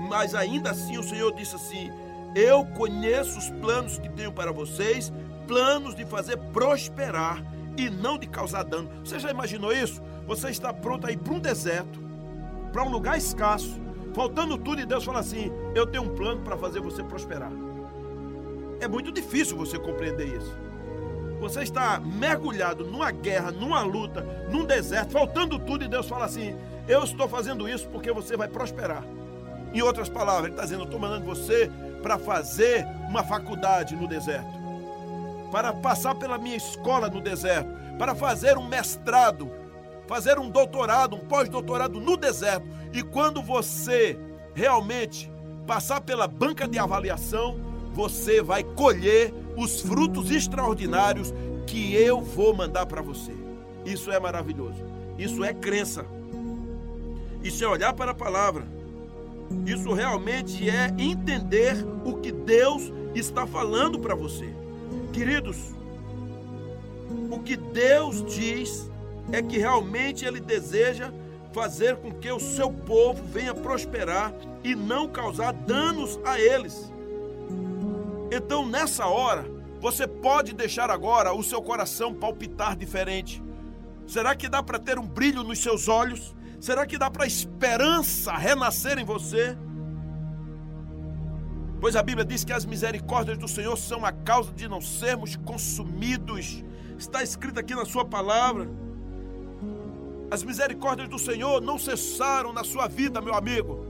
mas 0.08 0.34
ainda 0.34 0.70
assim 0.70 0.96
o 0.96 1.02
Senhor 1.02 1.32
disse 1.34 1.56
assim: 1.56 1.90
Eu 2.34 2.64
conheço 2.64 3.38
os 3.38 3.50
planos 3.50 3.98
que 3.98 4.08
tenho 4.08 4.32
para 4.32 4.50
vocês, 4.50 5.12
planos 5.46 5.94
de 5.94 6.04
fazer 6.04 6.38
prosperar 6.52 7.44
e 7.76 7.90
não 7.90 8.18
de 8.18 8.26
causar 8.26 8.64
dano. 8.64 8.90
Você 9.04 9.18
já 9.18 9.30
imaginou 9.30 9.72
isso? 9.72 10.00
Você 10.26 10.48
está 10.48 10.72
pronto 10.72 11.06
a 11.06 11.12
ir 11.12 11.18
para 11.18 11.34
um 11.34 11.38
deserto, 11.38 12.00
para 12.72 12.82
um 12.82 12.90
lugar 12.90 13.18
escasso, 13.18 13.78
faltando 14.14 14.56
tudo, 14.56 14.80
e 14.80 14.86
Deus 14.86 15.04
fala 15.04 15.20
assim: 15.20 15.52
Eu 15.74 15.86
tenho 15.86 16.04
um 16.04 16.14
plano 16.14 16.42
para 16.42 16.56
fazer 16.56 16.80
você 16.80 17.02
prosperar. 17.02 17.52
É 18.80 18.88
muito 18.88 19.12
difícil 19.12 19.56
você 19.56 19.78
compreender 19.78 20.26
isso. 20.26 20.56
Você 21.38 21.62
está 21.62 22.00
mergulhado 22.00 22.84
numa 22.84 23.10
guerra, 23.10 23.50
numa 23.50 23.82
luta, 23.82 24.22
num 24.50 24.64
deserto, 24.64 25.12
faltando 25.12 25.58
tudo, 25.58 25.84
e 25.84 25.88
Deus 25.88 26.08
fala 26.08 26.24
assim: 26.24 26.56
Eu 26.88 27.04
estou 27.04 27.28
fazendo 27.28 27.68
isso 27.68 27.88
porque 27.88 28.12
você 28.12 28.36
vai 28.36 28.48
prosperar. 28.48 29.04
Em 29.72 29.82
outras 29.82 30.08
palavras, 30.08 30.46
ele 30.46 30.52
está 30.52 30.64
dizendo: 30.64 30.82
Eu 30.82 30.86
estou 30.86 31.00
mandando 31.00 31.24
você 31.24 31.70
para 32.02 32.18
fazer 32.18 32.86
uma 33.08 33.22
faculdade 33.22 33.94
no 33.94 34.08
deserto, 34.08 34.50
para 35.50 35.72
passar 35.72 36.14
pela 36.14 36.38
minha 36.38 36.56
escola 36.56 37.08
no 37.08 37.20
deserto, 37.20 37.70
para 37.98 38.14
fazer 38.14 38.56
um 38.56 38.66
mestrado, 38.66 39.50
fazer 40.06 40.38
um 40.38 40.48
doutorado, 40.48 41.16
um 41.16 41.20
pós-doutorado 41.20 42.00
no 42.00 42.16
deserto. 42.16 42.66
E 42.92 43.02
quando 43.02 43.42
você 43.42 44.18
realmente 44.54 45.30
passar 45.66 46.00
pela 46.00 46.26
banca 46.26 46.66
de 46.66 46.78
avaliação, 46.78 47.69
você 47.92 48.42
vai 48.42 48.62
colher 48.62 49.32
os 49.56 49.80
frutos 49.80 50.30
extraordinários 50.30 51.32
que 51.66 51.94
eu 51.94 52.20
vou 52.20 52.54
mandar 52.54 52.86
para 52.86 53.02
você. 53.02 53.32
Isso 53.84 54.10
é 54.10 54.18
maravilhoso. 54.18 54.84
Isso 55.18 55.44
é 55.44 55.52
crença. 55.52 56.04
Isso 57.42 57.64
é 57.64 57.68
olhar 57.68 57.92
para 57.92 58.12
a 58.12 58.14
palavra 58.14 58.80
isso 59.66 59.92
realmente 59.92 60.70
é 60.70 60.94
entender 60.96 61.84
o 62.04 62.14
que 62.14 62.30
Deus 62.30 62.92
está 63.14 63.46
falando 63.46 63.98
para 63.98 64.14
você. 64.14 64.54
Queridos, 65.12 65.56
o 67.30 67.40
que 67.40 67.56
Deus 67.56 68.24
diz 68.24 68.88
é 69.32 69.42
que 69.42 69.58
realmente 69.58 70.24
Ele 70.24 70.40
deseja 70.40 71.12
fazer 71.52 71.96
com 71.96 72.12
que 72.12 72.30
o 72.30 72.38
seu 72.38 72.70
povo 72.70 73.24
venha 73.24 73.52
prosperar 73.52 74.32
e 74.62 74.76
não 74.76 75.08
causar 75.08 75.52
danos 75.52 76.18
a 76.24 76.40
eles. 76.40 76.92
Então, 78.30 78.66
nessa 78.66 79.06
hora, 79.06 79.44
você 79.80 80.06
pode 80.06 80.52
deixar 80.52 80.90
agora 80.90 81.32
o 81.32 81.42
seu 81.42 81.60
coração 81.60 82.14
palpitar 82.14 82.76
diferente. 82.76 83.42
Será 84.06 84.34
que 84.34 84.48
dá 84.48 84.62
para 84.62 84.78
ter 84.78 84.98
um 84.98 85.06
brilho 85.06 85.42
nos 85.42 85.58
seus 85.58 85.88
olhos? 85.88 86.34
Será 86.60 86.86
que 86.86 86.98
dá 86.98 87.10
para 87.10 87.24
a 87.24 87.26
esperança 87.26 88.32
renascer 88.32 88.98
em 88.98 89.04
você? 89.04 89.56
Pois 91.80 91.96
a 91.96 92.02
Bíblia 92.02 92.24
diz 92.24 92.44
que 92.44 92.52
as 92.52 92.66
misericórdias 92.66 93.38
do 93.38 93.48
Senhor 93.48 93.76
são 93.76 94.04
a 94.04 94.12
causa 94.12 94.52
de 94.52 94.68
não 94.68 94.80
sermos 94.80 95.36
consumidos. 95.36 96.62
Está 96.98 97.22
escrito 97.22 97.58
aqui 97.58 97.74
na 97.74 97.86
Sua 97.86 98.04
palavra. 98.04 98.68
As 100.30 100.44
misericórdias 100.44 101.08
do 101.08 101.18
Senhor 101.18 101.60
não 101.60 101.78
cessaram 101.78 102.52
na 102.52 102.62
sua 102.62 102.86
vida, 102.86 103.20
meu 103.20 103.34
amigo. 103.34 103.89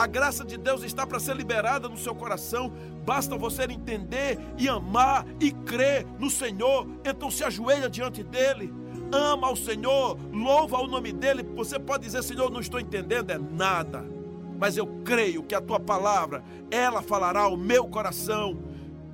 A 0.00 0.06
graça 0.06 0.46
de 0.46 0.56
Deus 0.56 0.82
está 0.82 1.06
para 1.06 1.20
ser 1.20 1.36
liberada 1.36 1.86
no 1.86 1.98
seu 1.98 2.14
coração. 2.14 2.72
Basta 3.04 3.36
você 3.36 3.64
entender 3.64 4.38
e 4.56 4.66
amar 4.66 5.26
e 5.38 5.52
crer 5.52 6.06
no 6.18 6.30
Senhor. 6.30 6.86
Então 7.04 7.30
se 7.30 7.44
ajoelha 7.44 7.90
diante 7.90 8.22
dele. 8.22 8.72
Ama 9.12 9.48
ao 9.48 9.54
Senhor, 9.54 10.16
louva 10.32 10.78
o 10.78 10.86
nome 10.86 11.12
dele. 11.12 11.42
Você 11.54 11.78
pode 11.78 12.04
dizer, 12.04 12.22
Senhor, 12.22 12.50
não 12.50 12.60
estou 12.60 12.80
entendendo, 12.80 13.28
é 13.28 13.36
nada. 13.36 14.02
Mas 14.58 14.78
eu 14.78 14.86
creio 15.04 15.42
que 15.42 15.54
a 15.54 15.60
tua 15.60 15.78
palavra, 15.78 16.42
ela 16.70 17.02
falará 17.02 17.42
ao 17.42 17.54
meu 17.54 17.86
coração 17.86 18.58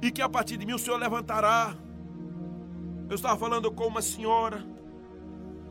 e 0.00 0.12
que 0.12 0.23
a 0.23 0.28
partir 0.28 0.57
de 0.57 0.64
mim 0.64 0.75
o 0.75 0.78
Senhor 0.78 0.99
levantará. 0.99 1.75
Eu 3.11 3.16
estava 3.16 3.37
falando 3.37 3.73
com 3.73 3.88
uma 3.88 4.02
senhora 4.02 4.64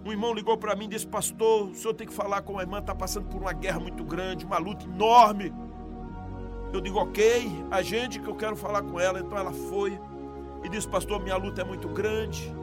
um 0.05 0.12
irmão 0.12 0.33
ligou 0.33 0.55
para 0.55 0.75
mim 0.75 0.85
e 0.85 0.89
disse: 0.89 1.07
Pastor, 1.07 1.69
o 1.69 1.75
senhor 1.75 1.95
tem 1.95 2.05
que 2.05 2.13
falar 2.13 2.43
com 2.43 2.59
a 2.59 2.62
irmã, 2.62 2.77
está 2.77 2.93
passando 2.93 3.27
por 3.27 3.41
uma 3.41 3.51
guerra 3.51 3.79
muito 3.79 4.03
grande, 4.03 4.45
uma 4.45 4.59
luta 4.59 4.85
enorme. 4.85 5.51
Eu 6.71 6.79
digo: 6.79 7.00
Ok, 7.00 7.65
a 7.71 7.81
gente 7.81 8.19
que 8.19 8.27
eu 8.27 8.35
quero 8.35 8.55
falar 8.55 8.83
com 8.83 9.00
ela. 9.00 9.19
Então 9.19 9.35
ela 9.35 9.51
foi 9.51 10.00
e 10.63 10.69
disse: 10.69 10.88
Pastor, 10.88 11.19
minha 11.19 11.35
luta 11.35 11.62
é 11.62 11.63
muito 11.63 11.88
grande. 11.89 12.53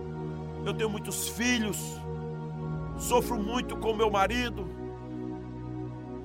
Eu 0.65 0.73
tenho 0.73 0.89
muitos 0.89 1.29
filhos, 1.31 2.01
sofro 2.97 3.37
muito 3.37 3.77
com 3.77 3.93
meu 3.93 4.09
marido. 4.09 4.65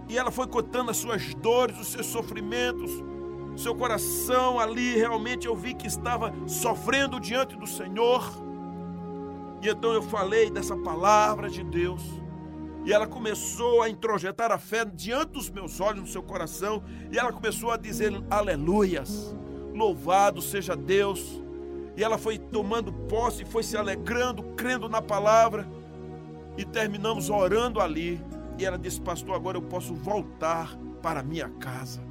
E 0.07 0.17
ela 0.17 0.29
foi 0.29 0.45
contando 0.45 0.91
as 0.91 0.97
suas 0.97 1.33
dores, 1.33 1.79
os 1.79 1.87
seus 1.87 2.05
sofrimentos, 2.05 2.91
seu 3.57 3.73
coração 3.73 4.59
ali. 4.59 4.95
Realmente 4.95 5.47
eu 5.47 5.55
vi 5.55 5.73
que 5.73 5.87
estava 5.87 6.31
sofrendo 6.45 7.19
diante 7.19 7.57
do 7.57 7.65
Senhor. 7.65 8.46
E 9.61 9.69
então 9.69 9.91
eu 9.93 10.01
falei 10.01 10.49
dessa 10.49 10.75
palavra 10.75 11.49
de 11.49 11.63
Deus. 11.63 12.01
E 12.85 12.93
ela 12.93 13.07
começou 13.07 13.81
a 13.81 13.89
introjetar 13.89 14.51
a 14.51 14.57
fé 14.57 14.85
diante 14.85 15.33
dos 15.33 15.49
meus 15.49 15.81
olhos, 15.81 16.01
no 16.01 16.07
seu 16.07 16.23
coração. 16.23 16.83
E 17.11 17.17
ela 17.17 17.33
começou 17.33 17.71
a 17.71 17.77
dizer: 17.77 18.13
Aleluias, 18.29 19.35
louvado 19.73 20.41
seja 20.41 20.75
Deus. 20.75 21.43
E 21.97 22.03
ela 22.03 22.17
foi 22.17 22.37
tomando 22.37 22.93
posse, 22.93 23.43
foi 23.43 23.63
se 23.63 23.75
alegrando, 23.75 24.43
crendo 24.55 24.87
na 24.87 25.01
palavra. 25.01 25.67
E 26.57 26.63
terminamos 26.63 27.29
orando 27.29 27.81
ali. 27.81 28.21
E 28.57 28.63
ela 28.63 28.77
disse: 28.77 29.01
Pastor, 29.01 29.35
agora 29.35 29.57
eu 29.57 29.63
posso 29.63 29.93
voltar 29.93 30.77
para 31.01 31.23
minha 31.23 31.49
casa. 31.49 32.01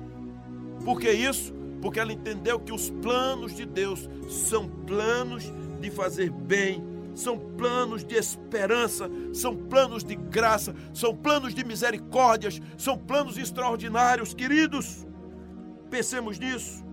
Por 0.84 1.00
que 1.00 1.10
isso? 1.10 1.54
Porque 1.80 2.00
ela 2.00 2.12
entendeu 2.12 2.58
que 2.58 2.72
os 2.72 2.90
planos 2.90 3.54
de 3.54 3.64
Deus 3.64 4.10
são 4.28 4.68
planos 4.68 5.52
de 5.80 5.90
fazer 5.90 6.30
bem 6.30 6.95
são 7.16 7.38
planos 7.38 8.04
de 8.04 8.14
esperança, 8.14 9.10
são 9.32 9.56
planos 9.56 10.04
de 10.04 10.14
graça, 10.14 10.74
são 10.92 11.16
planos 11.16 11.54
de 11.54 11.64
misericórdias, 11.64 12.60
são 12.76 12.98
planos 12.98 13.38
extraordinários, 13.38 14.34
queridos. 14.34 15.06
Pensemos 15.90 16.38
nisso. 16.38 16.84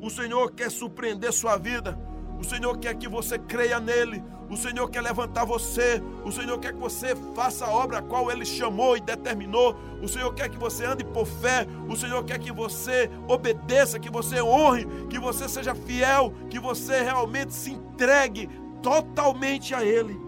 O 0.00 0.08
Senhor 0.08 0.50
quer 0.52 0.70
surpreender 0.70 1.30
sua 1.32 1.58
vida. 1.58 1.98
O 2.40 2.44
Senhor 2.44 2.78
quer 2.78 2.94
que 2.94 3.06
você 3.06 3.38
creia 3.38 3.78
nele. 3.78 4.24
O 4.50 4.56
Senhor 4.56 4.88
quer 4.88 5.02
levantar 5.02 5.44
você. 5.44 6.02
O 6.24 6.32
Senhor 6.32 6.58
quer 6.58 6.72
que 6.72 6.78
você 6.78 7.14
faça 7.34 7.66
a 7.66 7.70
obra 7.70 7.98
a 7.98 8.02
qual 8.02 8.30
ele 8.30 8.44
chamou 8.46 8.96
e 8.96 9.00
determinou. 9.00 9.76
O 10.02 10.08
Senhor 10.08 10.32
quer 10.34 10.48
que 10.48 10.58
você 10.58 10.86
ande 10.86 11.04
por 11.04 11.26
fé. 11.26 11.66
O 11.88 11.96
Senhor 11.96 12.24
quer 12.24 12.38
que 12.38 12.52
você 12.52 13.10
obedeça, 13.28 13.98
que 13.98 14.10
você 14.10 14.40
honre, 14.40 14.86
que 15.08 15.18
você 15.18 15.48
seja 15.48 15.74
fiel, 15.74 16.32
que 16.48 16.58
você 16.58 17.02
realmente 17.02 17.52
se 17.52 17.72
entregue 17.72 18.48
totalmente 18.84 19.74
a 19.74 19.82
Ele. 19.82 20.20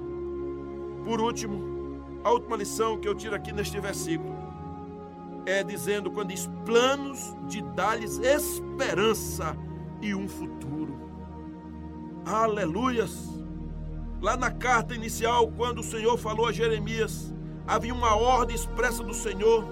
Por 1.04 1.20
último, 1.20 2.00
a 2.24 2.30
última 2.30 2.56
lição 2.56 2.98
que 2.98 3.06
eu 3.06 3.14
tiro 3.14 3.36
aqui 3.36 3.52
neste 3.52 3.78
versículo 3.78 4.34
é 5.44 5.62
dizendo 5.62 6.10
quando 6.10 6.30
diz 6.30 6.50
planos 6.64 7.36
de 7.46 7.60
dar-lhes 7.62 8.18
esperança 8.18 9.56
e 10.00 10.14
um 10.14 10.26
futuro. 10.26 10.98
Aleluias! 12.24 13.28
Lá 14.20 14.36
na 14.36 14.50
carta 14.50 14.94
inicial, 14.94 15.52
quando 15.56 15.80
o 15.80 15.84
Senhor 15.84 16.16
falou 16.16 16.46
a 16.46 16.52
Jeremias, 16.52 17.32
havia 17.66 17.92
uma 17.92 18.16
ordem 18.16 18.56
expressa 18.56 19.04
do 19.04 19.14
Senhor. 19.14 19.64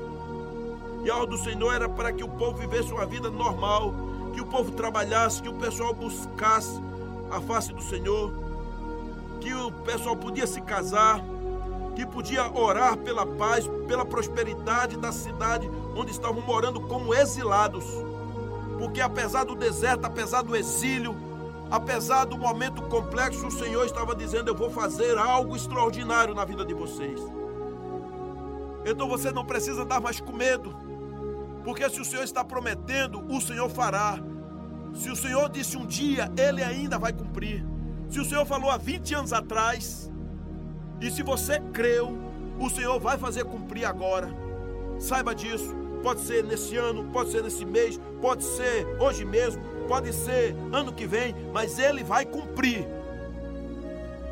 E 1.03 1.11
a 1.11 1.17
ordem 1.17 1.39
do 1.39 1.43
Senhor 1.43 1.73
era 1.73 1.89
para 1.89 2.13
que 2.13 2.23
o 2.23 2.29
povo 2.29 2.59
vivesse 2.59 2.93
uma 2.93 3.07
vida 3.07 3.31
normal, 3.31 3.95
que 4.35 4.41
o 4.43 4.47
povo 4.47 4.71
trabalhasse, 4.73 5.43
que 5.43 5.49
o 5.49 5.55
pessoal 5.55 5.95
buscasse 5.95 6.81
a 7.31 7.41
face 7.41 7.73
do 7.73 7.83
Senhor, 7.83 8.44
que 9.45 9.53
o 9.53 9.71
pessoal 9.71 10.17
podia 10.17 10.47
se 10.47 10.63
casar, 10.63 11.21
que 11.95 12.07
podia 12.07 12.51
orar 12.51 12.97
pela 12.97 13.27
paz, 13.27 13.69
pela 13.87 14.05
prosperidade 14.05 14.97
da 14.97 15.13
cidade 15.13 15.71
onde 15.95 16.11
estavam 16.11 16.41
morando 16.41 16.81
como 16.81 17.15
exilados. 17.15 17.85
Porque 18.79 19.03
apesar 19.03 19.45
do 19.45 19.55
deserto, 19.55 20.07
apesar 20.07 20.41
do 20.41 20.57
exílio, 20.57 21.15
apesar 21.71 22.25
do 22.25 22.39
momento 22.39 22.81
complexo, 22.85 23.47
o 23.47 23.51
Senhor 23.51 23.85
estava 23.85 24.17
dizendo: 24.17 24.49
Eu 24.49 24.55
vou 24.55 24.71
fazer 24.71 25.19
algo 25.19 25.55
extraordinário 25.55 26.35
na 26.35 26.47
vida 26.47 26.65
de 26.65 26.73
vocês. 26.73 27.21
Então 28.87 29.07
você 29.07 29.31
não 29.31 29.45
precisa 29.45 29.83
andar 29.83 30.01
mais 30.01 30.21
com 30.21 30.33
medo, 30.33 30.75
porque 31.63 31.89
se 31.91 32.01
o 32.01 32.05
Senhor 32.05 32.25
está 32.25 32.43
prometendo, 32.43 33.23
o 33.29 33.41
Senhor 33.43 33.69
fará. 33.69 34.19
Se 34.95 35.11
o 35.11 35.17
Senhor 35.17 35.51
disse 35.51 35.77
um 35.77 35.85
dia, 35.85 36.33
ele 36.37 36.63
ainda 36.63 36.99
vai 36.99 37.13
cumprir. 37.13 37.74
Se 38.15 38.21
o 38.21 38.25
Senhor 38.25 38.47
falou 38.47 38.71
há 38.71 38.77
20 38.77 39.13
anos 39.13 39.33
atrás, 39.33 40.09
e 41.01 41.11
se 41.11 41.21
você 41.21 41.59
creu, 41.73 42.17
o 42.61 42.71
Senhor 42.71 43.01
vai 43.01 43.19
fazer 43.19 43.45
cumprir 43.45 43.85
agora. 43.85 44.29
Saiba 45.01 45.35
disso. 45.35 45.75
Pode 46.01 46.21
ser 46.21 46.45
nesse 46.45 46.77
ano, 46.77 47.11
pode 47.11 47.33
ser 47.33 47.43
nesse 47.43 47.65
mês, 47.65 48.01
pode 48.21 48.45
ser 48.45 48.87
hoje 49.01 49.25
mesmo, 49.25 49.61
pode 49.89 50.13
ser 50.13 50.55
ano 50.73 50.93
que 50.93 51.09
vem, 51.09 51.35
mas 51.53 51.77
Ele 51.81 52.05
vai 52.05 52.25
cumprir. 52.25 52.87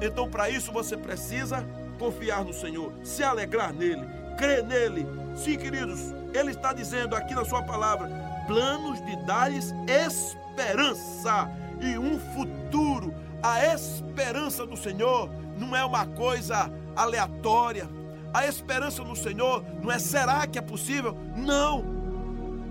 Então, 0.01 0.31
para 0.31 0.49
isso, 0.49 0.71
você 0.71 0.97
precisa 0.97 1.67
confiar 1.99 2.45
no 2.45 2.53
Senhor, 2.53 2.93
se 3.03 3.25
alegrar 3.25 3.73
nele, 3.73 4.07
crer 4.39 4.63
nele. 4.63 5.05
Sim, 5.35 5.59
queridos, 5.59 6.15
Ele 6.33 6.53
está 6.53 6.73
dizendo 6.73 7.17
aqui 7.17 7.35
na 7.35 7.45
Sua 7.45 7.65
palavra: 7.65 8.09
planos 8.47 9.05
de 9.05 9.17
dar-lhes 9.25 9.75
esperança 9.89 11.51
e 11.81 11.99
um 11.99 12.21
futuro 12.33 13.13
a 13.43 13.75
esperança 13.75 14.65
do 14.67 14.77
Senhor 14.77 15.29
não 15.59 15.75
é 15.75 15.85
uma 15.85 16.07
coisa 16.07 16.71
aleatória. 16.95 17.89
A 18.33 18.47
esperança 18.47 19.03
no 19.03 19.17
Senhor 19.17 19.65
não 19.83 19.91
é 19.91 19.99
será 19.99 20.47
que 20.47 20.59
é 20.59 20.63
possível? 20.63 21.17
Não. 21.37 21.85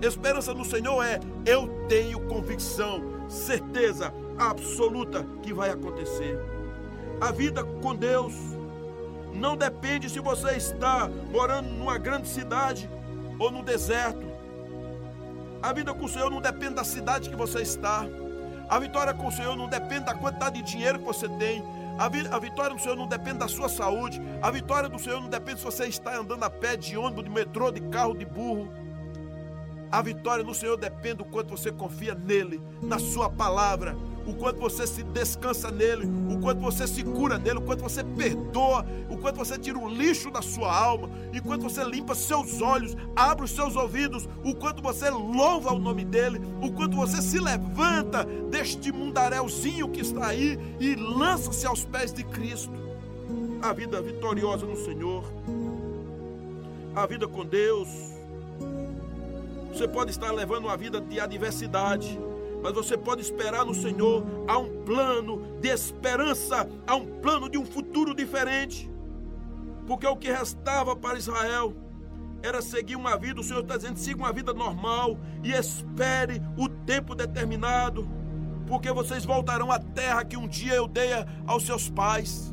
Esperança 0.00 0.52
no 0.52 0.64
Senhor 0.64 1.04
é 1.04 1.20
eu 1.46 1.86
tenho 1.88 2.26
convicção, 2.26 3.28
certeza 3.28 4.12
absoluta 4.38 5.24
que 5.42 5.52
vai 5.52 5.70
acontecer. 5.70 6.38
A 7.20 7.30
vida 7.30 7.62
com 7.62 7.94
Deus 7.94 8.34
não 9.32 9.56
depende 9.56 10.10
se 10.10 10.18
você 10.18 10.56
está 10.56 11.08
morando 11.30 11.68
numa 11.68 11.98
grande 11.98 12.28
cidade 12.28 12.90
ou 13.38 13.50
no 13.50 13.62
deserto. 13.62 14.26
A 15.62 15.72
vida 15.72 15.94
com 15.94 16.06
o 16.06 16.08
Senhor 16.08 16.30
não 16.30 16.40
depende 16.40 16.74
da 16.74 16.84
cidade 16.84 17.30
que 17.30 17.36
você 17.36 17.62
está. 17.62 18.04
A 18.72 18.78
vitória 18.78 19.12
com 19.12 19.26
o 19.26 19.30
Senhor 19.30 19.54
não 19.54 19.68
depende 19.68 20.06
da 20.06 20.14
quantidade 20.14 20.62
de 20.62 20.62
dinheiro 20.62 20.98
que 20.98 21.04
você 21.04 21.28
tem. 21.28 21.62
A, 21.98 22.08
vi 22.08 22.26
a 22.26 22.38
vitória 22.38 22.74
do 22.74 22.80
Senhor 22.80 22.96
não 22.96 23.06
depende 23.06 23.36
da 23.36 23.46
sua 23.46 23.68
saúde. 23.68 24.18
A 24.40 24.50
vitória 24.50 24.88
do 24.88 24.98
Senhor 24.98 25.20
não 25.20 25.28
depende 25.28 25.58
se 25.58 25.66
você 25.66 25.84
está 25.84 26.16
andando 26.16 26.42
a 26.42 26.48
pé, 26.48 26.74
de 26.74 26.96
ônibus, 26.96 27.24
de 27.24 27.28
metrô, 27.28 27.70
de 27.70 27.82
carro, 27.82 28.16
de 28.16 28.24
burro. 28.24 28.72
A 29.90 30.00
vitória 30.00 30.42
no 30.42 30.54
Senhor 30.54 30.78
depende 30.78 31.16
do 31.16 31.26
quanto 31.26 31.50
você 31.50 31.70
confia 31.70 32.14
nele, 32.14 32.62
na 32.80 32.98
sua 32.98 33.28
palavra, 33.28 33.94
o 34.26 34.34
quanto 34.34 34.60
você 34.60 34.86
se 34.86 35.02
descansa 35.02 35.70
nele, 35.70 36.08
o 36.32 36.38
quanto 36.38 36.60
você 36.60 36.86
se 36.86 37.02
cura 37.02 37.38
nele, 37.38 37.58
o 37.58 37.62
quanto 37.62 37.82
você 37.82 38.04
perdoa, 38.04 38.86
o 39.10 39.16
quanto 39.16 39.36
você 39.36 39.58
tira 39.58 39.78
o 39.78 39.88
lixo 39.88 40.30
da 40.30 40.40
sua 40.40 40.74
alma, 40.74 41.10
o 41.34 41.42
quanto 41.42 41.62
você 41.62 41.82
limpa 41.84 42.14
seus 42.14 42.60
olhos, 42.60 42.96
abre 43.16 43.44
os 43.44 43.50
seus 43.50 43.74
ouvidos, 43.76 44.28
o 44.44 44.54
quanto 44.54 44.82
você 44.82 45.10
louva 45.10 45.72
o 45.72 45.78
nome 45.78 46.04
dele, 46.04 46.40
o 46.60 46.70
quanto 46.72 46.96
você 46.96 47.20
se 47.20 47.38
levanta 47.38 48.24
deste 48.50 48.92
mundaréuzinho 48.92 49.88
que 49.88 50.00
está 50.00 50.28
aí 50.28 50.58
e 50.78 50.94
lança-se 50.94 51.66
aos 51.66 51.84
pés 51.84 52.12
de 52.12 52.22
Cristo. 52.24 52.72
A 53.60 53.72
vida 53.72 54.00
vitoriosa 54.02 54.66
no 54.66 54.76
Senhor, 54.76 55.24
a 56.94 57.06
vida 57.06 57.26
com 57.26 57.44
Deus. 57.44 57.88
Você 59.72 59.88
pode 59.88 60.10
estar 60.10 60.30
levando 60.32 60.64
uma 60.64 60.76
vida 60.76 61.00
de 61.00 61.18
adversidade 61.18 62.18
mas 62.62 62.72
você 62.72 62.96
pode 62.96 63.20
esperar 63.20 63.64
no 63.64 63.74
Senhor. 63.74 64.24
Há 64.46 64.58
um 64.58 64.84
plano 64.84 65.58
de 65.60 65.68
esperança, 65.68 66.68
há 66.86 66.94
um 66.94 67.06
plano 67.20 67.48
de 67.48 67.58
um 67.58 67.66
futuro 67.66 68.14
diferente. 68.14 68.90
Porque 69.86 70.06
o 70.06 70.16
que 70.16 70.30
restava 70.30 70.94
para 70.94 71.18
Israel 71.18 71.74
era 72.42 72.60
seguir 72.60 72.96
uma 72.96 73.16
vida, 73.16 73.40
o 73.40 73.44
Senhor 73.44 73.60
está 73.60 73.76
dizendo: 73.76 73.98
siga 73.98 74.18
uma 74.18 74.32
vida 74.32 74.52
normal 74.52 75.18
e 75.42 75.52
espere 75.52 76.42
o 76.56 76.68
tempo 76.68 77.14
determinado, 77.14 78.08
porque 78.66 78.92
vocês 78.92 79.24
voltarão 79.24 79.70
à 79.70 79.78
terra 79.78 80.24
que 80.24 80.36
um 80.36 80.48
dia 80.48 80.74
eu 80.74 80.88
dei 80.88 81.10
aos 81.46 81.64
seus 81.64 81.88
pais. 81.88 82.52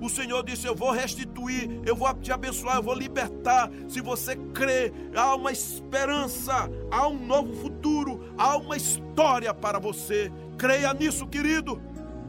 O 0.00 0.08
Senhor 0.08 0.44
disse: 0.44 0.66
Eu 0.66 0.74
vou 0.74 0.90
restituir, 0.90 1.80
eu 1.86 1.96
vou 1.96 2.12
te 2.14 2.30
abençoar, 2.30 2.76
eu 2.76 2.82
vou 2.82 2.94
libertar. 2.94 3.70
Se 3.88 4.00
você 4.00 4.36
crê, 4.52 4.92
há 5.16 5.34
uma 5.34 5.50
esperança, 5.50 6.68
há 6.90 7.08
um 7.08 7.18
novo 7.26 7.54
futuro, 7.54 8.03
há 8.36 8.56
uma 8.56 8.76
história 8.76 9.52
para 9.52 9.78
você. 9.78 10.32
Creia 10.56 10.92
nisso, 10.94 11.26
querido. 11.26 11.80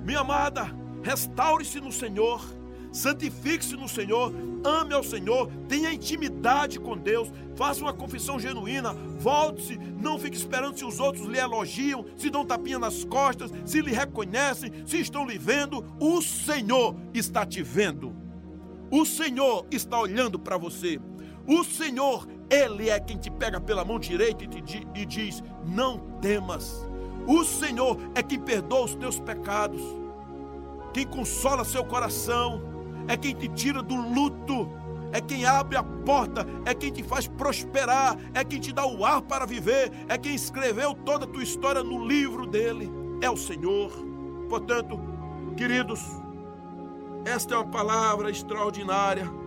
Minha 0.03 0.19
amada, 0.19 0.67
restaure-se 1.03 1.79
no 1.79 1.91
Senhor 1.91 2.41
santifique-se 2.95 3.75
no 3.75 3.89
Senhor, 3.89 4.33
ame 4.63 4.93
ao 4.93 5.03
Senhor, 5.03 5.51
tenha 5.67 5.93
intimidade 5.93 6.79
com 6.79 6.97
Deus, 6.97 7.29
faça 7.55 7.81
uma 7.81 7.93
confissão 7.93 8.39
genuína, 8.39 8.93
volte-se, 9.19 9.77
não 9.77 10.17
fique 10.17 10.37
esperando 10.37 10.77
se 10.77 10.85
os 10.85 10.99
outros 10.99 11.27
lhe 11.27 11.37
elogiam, 11.37 12.05
se 12.15 12.29
dão 12.29 12.45
tapinha 12.45 12.79
nas 12.79 13.03
costas, 13.03 13.51
se 13.65 13.81
lhe 13.81 13.91
reconhecem, 13.91 14.71
se 14.85 14.97
estão 14.97 15.27
lhe 15.27 15.37
vendo. 15.37 15.85
O 15.99 16.21
Senhor 16.21 16.95
está 17.13 17.45
te 17.45 17.61
vendo. 17.61 18.15
O 18.89 19.05
Senhor 19.05 19.65
está 19.69 19.99
olhando 19.99 20.39
para 20.39 20.57
você. 20.57 20.99
O 21.45 21.63
Senhor, 21.63 22.25
Ele 22.49 22.89
é 22.89 22.99
quem 22.99 23.17
te 23.17 23.29
pega 23.29 23.59
pela 23.59 23.83
mão 23.83 23.99
direita 23.99 24.43
e, 24.43 24.47
te, 24.47 24.87
e 24.93 25.05
diz: 25.05 25.43
Não 25.65 25.97
temas. 26.21 26.85
O 27.27 27.43
Senhor 27.43 27.97
é 28.13 28.21
quem 28.21 28.39
perdoa 28.39 28.85
os 28.85 28.95
teus 28.95 29.19
pecados, 29.19 29.81
quem 30.93 31.07
consola 31.07 31.65
seu 31.65 31.83
coração 31.83 32.75
é 33.07 33.15
quem 33.15 33.33
te 33.33 33.47
tira 33.47 33.81
do 33.81 33.95
luto, 33.95 34.69
é 35.11 35.21
quem 35.21 35.45
abre 35.45 35.77
a 35.77 35.83
porta, 35.83 36.45
é 36.65 36.73
quem 36.73 36.91
te 36.91 37.03
faz 37.03 37.27
prosperar, 37.27 38.17
é 38.33 38.43
quem 38.43 38.59
te 38.59 38.73
dá 38.73 38.85
o 38.85 39.05
ar 39.05 39.21
para 39.21 39.45
viver, 39.45 39.91
é 40.07 40.17
quem 40.17 40.35
escreveu 40.35 40.93
toda 40.93 41.25
a 41.25 41.27
tua 41.27 41.43
história 41.43 41.83
no 41.83 42.05
livro 42.05 42.45
dele, 42.47 42.91
é 43.21 43.29
o 43.29 43.37
Senhor. 43.37 43.91
Portanto, 44.49 44.99
queridos, 45.55 46.01
esta 47.25 47.55
é 47.55 47.57
uma 47.57 47.67
palavra 47.67 48.29
extraordinária. 48.29 49.44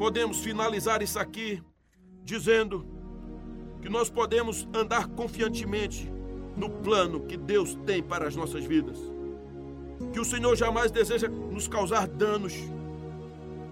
Podemos 0.00 0.38
finalizar 0.38 1.02
isso 1.02 1.18
aqui 1.18 1.62
dizendo 2.24 2.86
que 3.82 3.88
nós 3.90 4.08
podemos 4.08 4.66
andar 4.72 5.06
confiantemente 5.08 6.10
no 6.56 6.70
plano 6.70 7.20
que 7.20 7.36
Deus 7.36 7.74
tem 7.84 8.02
para 8.02 8.26
as 8.26 8.34
nossas 8.34 8.64
vidas. 8.64 8.96
Que 10.10 10.18
o 10.18 10.24
Senhor 10.24 10.56
jamais 10.56 10.90
deseja 10.90 11.28
nos 11.28 11.68
causar 11.68 12.08
danos, 12.08 12.54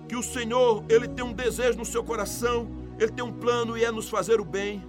que 0.06 0.14
o 0.16 0.22
Senhor, 0.22 0.84
ele 0.90 1.08
tem 1.08 1.24
um 1.24 1.32
desejo 1.32 1.78
no 1.78 1.86
seu 1.86 2.04
coração, 2.04 2.68
ele 2.98 3.10
tem 3.10 3.24
um 3.24 3.32
plano 3.32 3.78
e 3.78 3.82
é 3.82 3.90
nos 3.90 4.10
fazer 4.10 4.38
o 4.38 4.44
bem, 4.44 4.84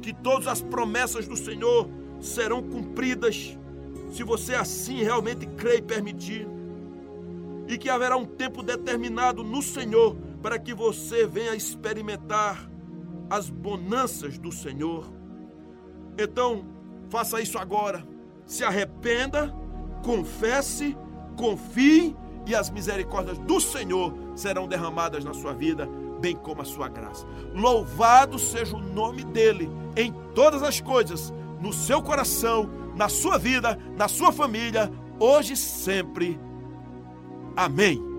que 0.00 0.14
todas 0.14 0.46
as 0.46 0.62
promessas 0.62 1.26
do 1.26 1.36
Senhor 1.36 1.90
serão 2.20 2.62
cumpridas, 2.62 3.58
se 4.12 4.22
você 4.22 4.54
assim 4.54 5.02
realmente 5.02 5.44
crê 5.44 5.78
e 5.78 5.82
permitir, 5.82 6.46
e 7.66 7.78
que 7.78 7.88
haverá 7.88 8.16
um 8.16 8.26
tempo 8.26 8.62
determinado 8.62 9.42
no 9.42 9.62
Senhor 9.62 10.16
para 10.42 10.58
que 10.58 10.74
você 10.74 11.26
venha 11.26 11.54
experimentar 11.54 12.70
as 13.30 13.48
bonanças 13.48 14.38
do 14.38 14.52
Senhor. 14.52 15.10
Então, 16.18 16.66
faça 17.08 17.40
isso 17.40 17.58
agora. 17.58 18.06
Se 18.46 18.62
arrependa 18.62 19.54
confesse, 20.04 20.96
confie 21.36 22.14
e 22.46 22.54
as 22.54 22.70
misericórdias 22.70 23.38
do 23.38 23.58
Senhor 23.58 24.14
serão 24.36 24.68
derramadas 24.68 25.24
na 25.24 25.32
sua 25.32 25.54
vida, 25.54 25.88
bem 26.20 26.36
como 26.36 26.60
a 26.60 26.64
sua 26.64 26.88
graça. 26.88 27.26
Louvado 27.54 28.38
seja 28.38 28.76
o 28.76 28.80
nome 28.80 29.24
dele 29.24 29.68
em 29.96 30.12
todas 30.34 30.62
as 30.62 30.80
coisas, 30.80 31.32
no 31.60 31.72
seu 31.72 32.02
coração, 32.02 32.68
na 32.94 33.08
sua 33.08 33.38
vida, 33.38 33.78
na 33.96 34.06
sua 34.06 34.30
família, 34.30 34.92
hoje 35.18 35.54
e 35.54 35.56
sempre. 35.56 36.38
Amém. 37.56 38.13